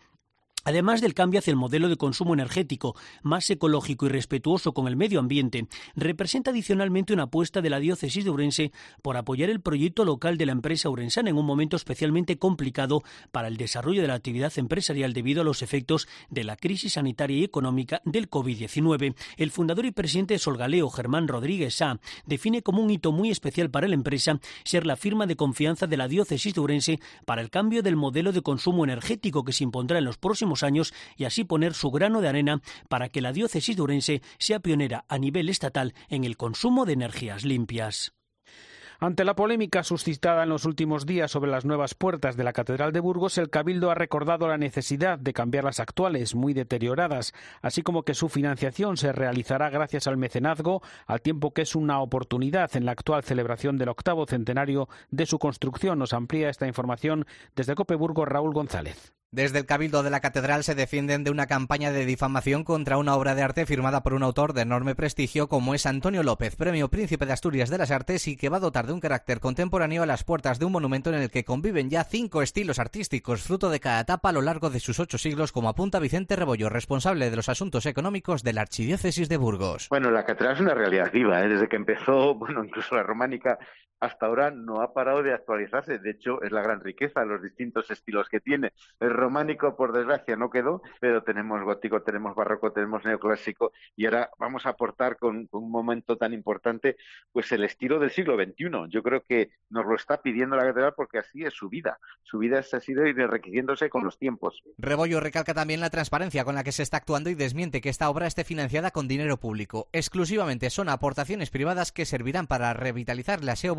Además 0.68 1.00
del 1.00 1.14
cambio 1.14 1.40
hacia 1.40 1.52
el 1.52 1.56
modelo 1.56 1.88
de 1.88 1.96
consumo 1.96 2.34
energético 2.34 2.94
más 3.24 3.50
ecológico 3.50 4.06
y 4.06 4.10
respetuoso 4.10 4.74
con 4.74 4.90
el 4.90 4.98
medio 4.98 5.22
ambiente, 5.22 5.66
representa 5.96 6.52
adicionalmente 6.52 7.14
una 7.14 7.24
apuesta 7.24 7.62
de 7.62 7.70
la 7.70 7.80
diócesis 7.80 8.26
de 8.26 8.32
Urense 8.32 8.74
por 9.02 9.16
apoyar 9.16 9.50
el 9.50 9.62
proyecto 9.62 10.04
local 10.04 10.38
de 10.38 10.46
la 10.46 10.52
empresa 10.52 10.90
urensana 10.90 11.30
en 11.30 11.38
un 11.38 11.46
momento 11.46 11.78
especialmente 11.78 12.38
complicado 12.38 13.02
para 13.32 13.48
el 13.48 13.56
desarrollo 13.56 14.02
de 14.02 14.10
la 14.10 14.16
actividad 14.16 14.52
empresarial 14.58 15.14
debido 15.14 15.40
a 15.40 15.46
los 15.46 15.62
efectos 15.62 16.06
de 16.30 16.44
la 16.44 16.58
crisis 16.58 16.94
sanitaria 16.94 17.38
y 17.38 17.44
económica 17.46 18.02
del 18.04 18.30
COVID-19. 18.30 19.16
El 19.38 19.52
fundador 19.52 19.86
y 19.86 19.92
presidente 19.92 20.34
de 20.34 20.40
Solgaleo, 20.40 20.90
Germán 20.90 21.30
Rodríguez 21.30 21.76
Sá, 21.76 22.02
define 22.26 22.62
como 22.62 22.84
un 22.84 22.90
hito 22.90 23.14
muy 23.14 23.30
especial 23.30 23.72
para 23.72 23.88
la 23.88 23.94
empresa 23.94 24.42
ser 24.66 24.86
la 24.86 24.98
firma 24.98 25.28
de 25.28 25.38
confianza 25.38 25.88
de 25.88 25.96
la 25.96 26.10
diócesis 26.10 26.54
de 26.54 26.60
Urense 26.60 27.00
para 27.26 27.42
el 27.42 27.52
cambio 27.52 27.84
del 27.84 27.96
modelo 27.96 28.34
de 28.34 28.42
consumo 28.42 28.84
energético 28.84 29.46
que 29.46 29.54
se 29.54 29.64
impondrá 29.64 30.00
en 30.00 30.04
los 30.04 30.18
próximos 30.18 30.57
años 30.64 30.94
y 31.16 31.26
así 31.26 31.44
poner 31.44 31.74
su 31.74 31.92
grano 31.92 32.22
de 32.22 32.30
arena 32.30 32.62
para 32.90 33.10
que 33.10 33.22
la 33.22 33.34
diócesis 33.34 33.76
de 33.76 33.82
Urense 33.82 34.22
sea 34.38 34.60
pionera 34.60 35.06
a 35.08 35.18
nivel 35.18 35.50
estatal 35.50 35.94
en 36.10 36.24
el 36.24 36.38
consumo 36.38 36.86
de 36.86 36.94
energías 36.94 37.44
limpias. 37.44 38.14
Ante 39.00 39.24
la 39.24 39.36
polémica 39.36 39.84
suscitada 39.84 40.42
en 40.42 40.50
los 40.50 40.66
últimos 40.66 41.06
días 41.06 41.30
sobre 41.30 41.52
las 41.52 41.66
nuevas 41.66 41.94
puertas 41.94 42.36
de 42.36 42.44
la 42.44 42.52
Catedral 42.52 42.92
de 42.92 43.00
Burgos, 43.00 43.38
el 43.38 43.52
Cabildo 43.52 43.92
ha 43.92 43.96
recordado 43.96 44.48
la 44.48 44.58
necesidad 44.58 45.20
de 45.20 45.34
cambiar 45.34 45.66
las 45.66 45.80
actuales, 45.80 46.34
muy 46.34 46.56
deterioradas, 46.56 47.34
así 47.62 47.84
como 47.84 48.02
que 48.02 48.16
su 48.16 48.28
financiación 48.28 48.98
se 48.98 49.12
realizará 49.12 49.70
gracias 49.70 50.08
al 50.08 50.18
mecenazgo, 50.18 50.82
al 51.06 51.22
tiempo 51.22 51.52
que 51.54 51.62
es 51.62 51.76
una 51.76 52.00
oportunidad 52.00 52.76
en 52.76 52.86
la 52.86 52.94
actual 52.94 53.24
celebración 53.24 53.78
del 53.78 53.90
octavo 53.90 54.26
centenario 54.26 54.90
de 55.12 55.28
su 55.28 55.38
construcción. 55.38 56.00
Nos 56.00 56.14
amplía 56.14 56.50
esta 56.50 56.66
información 56.66 57.28
desde 57.56 57.76
Copeburgo 57.76 58.26
Raúl 58.26 58.56
González. 58.56 59.14
Desde 59.30 59.60
el 59.60 59.66
Cabildo 59.66 60.04
de 60.04 60.10
la 60.10 60.22
Catedral 60.22 60.64
se 60.64 60.74
defienden 60.74 61.26
de 61.26 61.32
una 61.32 61.48
campaña 61.48 61.92
de 61.92 62.06
difamación 62.06 62.64
contra 62.64 62.98
una 62.98 63.14
obra 63.14 63.36
de 63.36 63.44
arte 63.44 63.66
firmada 63.66 64.02
por 64.02 64.14
un 64.14 64.24
autor 64.24 64.54
de 64.54 64.62
enorme 64.62 64.96
prestigio 64.96 65.50
como 65.50 65.76
es 65.76 65.86
Antonio 65.86 66.24
López, 66.24 66.56
Premio 66.56 66.88
Príncipe 66.88 67.26
de 67.26 67.34
Asturias 67.34 67.70
de 67.70 67.78
las 67.78 67.92
Artes 67.92 68.26
y 68.30 68.38
que 68.38 68.48
va 68.48 68.56
a 68.56 68.62
dotar 68.62 68.88
de 68.88 68.94
un 68.94 69.02
carácter 69.02 69.42
contemporáneo 69.42 70.04
a 70.04 70.06
las 70.06 70.24
puertas 70.24 70.60
de 70.60 70.66
un 70.66 70.72
monumento 70.72 71.10
en 71.10 71.18
el 71.22 71.30
que 71.30 71.44
conviven 71.44 71.90
ya 71.90 72.06
cinco 72.06 72.42
estilos 72.42 72.80
artísticos, 72.80 73.42
fruto 73.42 73.70
de 73.70 73.82
cada 73.82 74.00
etapa 74.00 74.30
a 74.30 74.32
lo 74.32 74.42
largo 74.42 74.70
de 74.70 74.80
sus 74.80 74.98
ocho 75.02 75.18
siglos, 75.18 75.52
como 75.52 75.68
apunta 75.68 76.00
Vicente 76.00 76.38
Rebollo, 76.38 76.70
responsable 76.70 77.30
de 77.30 77.36
los 77.36 77.50
asuntos 77.50 77.86
económicos 77.86 78.44
de 78.44 78.54
la 78.54 78.62
Archidiócesis 78.62 79.28
de 79.28 79.36
Burgos. 79.36 79.90
Bueno, 79.90 80.10
la 80.10 80.24
catedral 80.24 80.56
es 80.56 80.62
una 80.62 80.74
realidad 80.74 81.12
viva, 81.12 81.44
¿eh? 81.44 81.50
desde 81.50 81.68
que 81.68 81.76
empezó, 81.76 82.34
bueno, 82.36 82.64
incluso 82.64 82.96
la 82.96 83.04
románica 83.04 83.60
hasta 84.00 84.26
ahora 84.26 84.52
no 84.52 84.82
ha 84.82 84.94
parado 84.94 85.24
de 85.24 85.34
actualizarse. 85.34 86.00
De 86.00 86.12
hecho, 86.12 86.42
es 86.42 86.52
la 86.52 86.62
gran 86.62 86.82
riqueza, 86.82 87.26
los 87.26 87.42
distintos 87.42 87.90
estilos 87.90 88.30
que 88.30 88.40
tiene. 88.40 88.74
El 89.00 89.12
románico, 89.12 89.76
por 89.76 89.94
desgracia, 89.94 90.36
no 90.36 90.50
quedó, 90.50 90.82
pero 91.00 91.24
tenemos 91.24 91.62
gótico, 91.64 92.02
tenemos 92.02 92.36
barroco, 92.36 92.72
tenemos 92.72 93.04
neoclásico 93.06 93.72
y 93.96 94.06
ahora 94.06 94.30
vamos 94.38 94.66
a 94.66 94.70
aportar 94.70 95.18
con, 95.18 95.48
un 95.52 95.72
momento 95.72 96.18
tan 96.18 96.34
importante, 96.34 96.98
pues 97.32 97.52
el 97.52 97.64
estilo 97.64 98.00
del 98.00 98.12
siglo 98.12 98.36
XXI. 98.36 98.90
Yo 98.90 99.02
creo 99.04 99.24
que 99.28 99.52
nos 99.70 99.86
lo 99.86 99.96
está 99.96 100.22
pidiendo 100.22 100.56
la 100.56 100.66
catedral 100.66 100.94
porque 100.96 101.20
así 101.20 101.44
es 101.44 101.54
su 101.54 101.70
vida. 101.70 102.00
Su 102.24 102.38
vida 102.40 102.60
ha 102.60 102.80
sido 102.80 103.06
ir 103.06 103.20
enriqueciéndose 103.20 103.90
con 103.90 104.04
los 104.04 104.18
tiempos. 104.18 104.62
Rebollo 104.78 105.20
recalca 105.20 105.54
también 105.54 105.80
la 105.80 105.90
transparencia 105.90 106.46
con 106.46 106.56
la 106.56 106.64
que 106.64 106.72
se 106.72 106.84
está 106.84 106.98
actuando 106.98 107.30
y 107.30 107.36
desmiente 107.36 107.82
que 107.82 107.90
esta 107.90 108.10
obra 108.10 108.28
esté 108.28 108.44
financiada 108.44 108.92
con 108.92 109.08
dinero 109.08 109.38
público. 109.38 109.88
Exclusivamente 109.92 110.70
son 110.70 110.90
aportaciones 110.90 111.50
privadas 111.50 111.92
que 111.92 112.06
servirán 112.06 112.48
para 112.48 112.74
revitalizar 112.74 113.44
la 113.44 113.56
SEO 113.56 113.76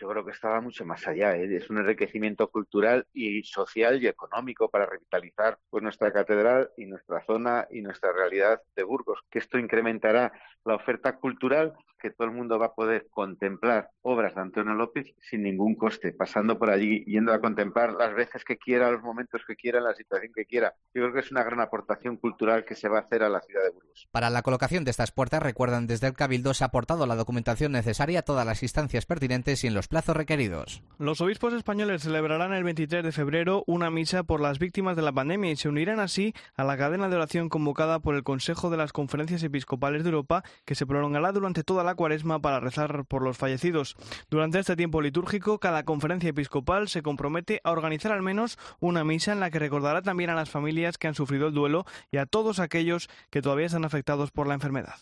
yo 0.00 0.08
creo 0.08 0.24
que 0.24 0.32
estaba 0.32 0.60
mucho 0.60 0.84
más 0.84 1.06
allá. 1.06 1.36
¿eh? 1.36 1.56
Es 1.56 1.70
un 1.70 1.78
enriquecimiento 1.78 2.48
cultural 2.48 3.06
y 3.12 3.42
social 3.42 4.02
y 4.02 4.06
económico 4.06 4.68
para 4.68 4.86
revitalizar 4.86 5.58
pues, 5.70 5.82
nuestra 5.82 6.12
catedral 6.12 6.70
y 6.76 6.86
nuestra 6.86 7.24
zona 7.24 7.66
y 7.70 7.82
nuestra 7.82 8.12
realidad 8.12 8.62
de 8.74 8.82
Burgos. 8.82 9.20
Que 9.30 9.38
esto 9.38 9.58
incrementará 9.58 10.32
la 10.64 10.74
oferta 10.74 11.16
cultural 11.16 11.74
que 12.04 12.10
todo 12.10 12.28
el 12.28 12.34
mundo 12.34 12.58
va 12.58 12.66
a 12.66 12.74
poder 12.74 13.06
contemplar 13.10 13.88
obras 14.02 14.34
de 14.34 14.42
Antonio 14.42 14.74
López 14.74 15.14
sin 15.22 15.42
ningún 15.42 15.74
coste, 15.74 16.12
pasando 16.12 16.58
por 16.58 16.68
allí, 16.68 17.02
yendo 17.06 17.32
a 17.32 17.40
contemplar 17.40 17.94
las 17.94 18.14
veces 18.14 18.44
que 18.44 18.58
quiera, 18.58 18.90
los 18.90 19.02
momentos 19.02 19.40
que 19.46 19.56
quiera, 19.56 19.80
la 19.80 19.94
situación 19.94 20.30
que 20.34 20.44
quiera. 20.44 20.74
Yo 20.92 21.00
creo 21.00 21.14
que 21.14 21.20
es 21.20 21.30
una 21.30 21.42
gran 21.42 21.60
aportación 21.60 22.18
cultural 22.18 22.66
que 22.66 22.74
se 22.74 22.90
va 22.90 22.98
a 22.98 23.00
hacer 23.00 23.22
a 23.22 23.30
la 23.30 23.40
ciudad 23.40 23.62
de 23.62 23.70
Burgos. 23.70 24.06
Para 24.10 24.28
la 24.28 24.42
colocación 24.42 24.84
de 24.84 24.90
estas 24.90 25.12
puertas, 25.12 25.42
recuerdan 25.42 25.86
desde 25.86 26.06
el 26.08 26.12
Cabildo, 26.12 26.52
se 26.52 26.64
ha 26.64 26.66
aportado 26.66 27.06
la 27.06 27.16
documentación 27.16 27.72
necesaria 27.72 28.18
a 28.18 28.22
todas 28.22 28.44
las 28.44 28.62
instancias 28.62 29.06
pertinentes 29.06 29.24
y 29.34 29.66
en 29.66 29.74
los 29.74 29.88
plazos 29.88 30.16
requeridos. 30.16 30.80
Los 30.96 31.20
obispos 31.20 31.52
españoles 31.54 32.02
celebrarán 32.02 32.52
el 32.52 32.62
23 32.62 33.02
de 33.02 33.10
febrero 33.10 33.64
una 33.66 33.90
misa 33.90 34.22
por 34.22 34.40
las 34.40 34.60
víctimas 34.60 34.94
de 34.94 35.02
la 35.02 35.10
pandemia 35.10 35.50
y 35.50 35.56
se 35.56 35.68
unirán 35.68 35.98
así 35.98 36.34
a 36.56 36.62
la 36.62 36.76
cadena 36.76 37.08
de 37.08 37.16
oración 37.16 37.48
convocada 37.48 37.98
por 37.98 38.14
el 38.14 38.22
Consejo 38.22 38.70
de 38.70 38.76
las 38.76 38.92
Conferencias 38.92 39.42
Episcopales 39.42 40.04
de 40.04 40.10
Europa, 40.10 40.44
que 40.64 40.76
se 40.76 40.86
prolongará 40.86 41.32
durante 41.32 41.64
toda 41.64 41.82
la 41.82 41.96
cuaresma 41.96 42.38
para 42.38 42.60
rezar 42.60 43.04
por 43.06 43.22
los 43.22 43.36
fallecidos. 43.36 43.96
Durante 44.30 44.60
este 44.60 44.76
tiempo 44.76 45.02
litúrgico, 45.02 45.58
cada 45.58 45.82
conferencia 45.82 46.30
episcopal 46.30 46.88
se 46.88 47.02
compromete 47.02 47.60
a 47.64 47.72
organizar 47.72 48.12
al 48.12 48.22
menos 48.22 48.56
una 48.78 49.02
misa 49.02 49.32
en 49.32 49.40
la 49.40 49.50
que 49.50 49.58
recordará 49.58 50.00
también 50.02 50.30
a 50.30 50.36
las 50.36 50.50
familias 50.50 50.96
que 50.96 51.08
han 51.08 51.14
sufrido 51.16 51.48
el 51.48 51.54
duelo 51.54 51.86
y 52.12 52.18
a 52.18 52.26
todos 52.26 52.60
aquellos 52.60 53.08
que 53.30 53.42
todavía 53.42 53.66
están 53.66 53.84
afectados 53.84 54.30
por 54.30 54.46
la 54.46 54.54
enfermedad. 54.54 54.94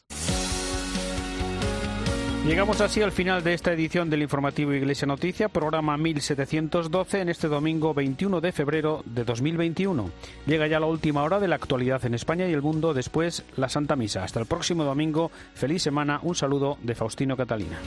Llegamos 2.47 2.81
así 2.81 3.01
al 3.01 3.13
final 3.13 3.45
de 3.45 3.55
esta 3.55 3.73
edición 3.73 4.11
del 4.11 4.23
informativo 4.23 4.73
Iglesia 4.73 5.07
Noticia, 5.07 5.49
programa 5.49 5.97
1712 5.97 7.21
en 7.21 7.29
este 7.29 7.47
domingo 7.47 7.95
21 7.95 8.41
de 8.41 8.51
febrero 8.51 9.05
de 9.07 9.23
2021. 9.23 10.11
Llega 10.47 10.67
ya 10.67 10.81
la 10.81 10.87
última 10.87 11.23
hora 11.23 11.39
de 11.39 11.47
la 11.47 11.55
actualidad 11.55 12.05
en 12.05 12.15
España 12.15 12.49
y 12.49 12.53
el 12.53 12.61
mundo, 12.61 12.95
después 12.95 13.45
la 13.57 13.69
Santa 13.69 13.95
Misa. 13.95 14.25
Hasta 14.25 14.41
el 14.41 14.47
próximo 14.47 14.83
domingo, 14.83 15.31
feliz 15.55 15.85
semana, 15.85 16.19
un 16.25 16.35
saludo 16.35 16.79
de 16.83 16.97
Faustino 16.97 17.37
Catalina. 17.37 17.79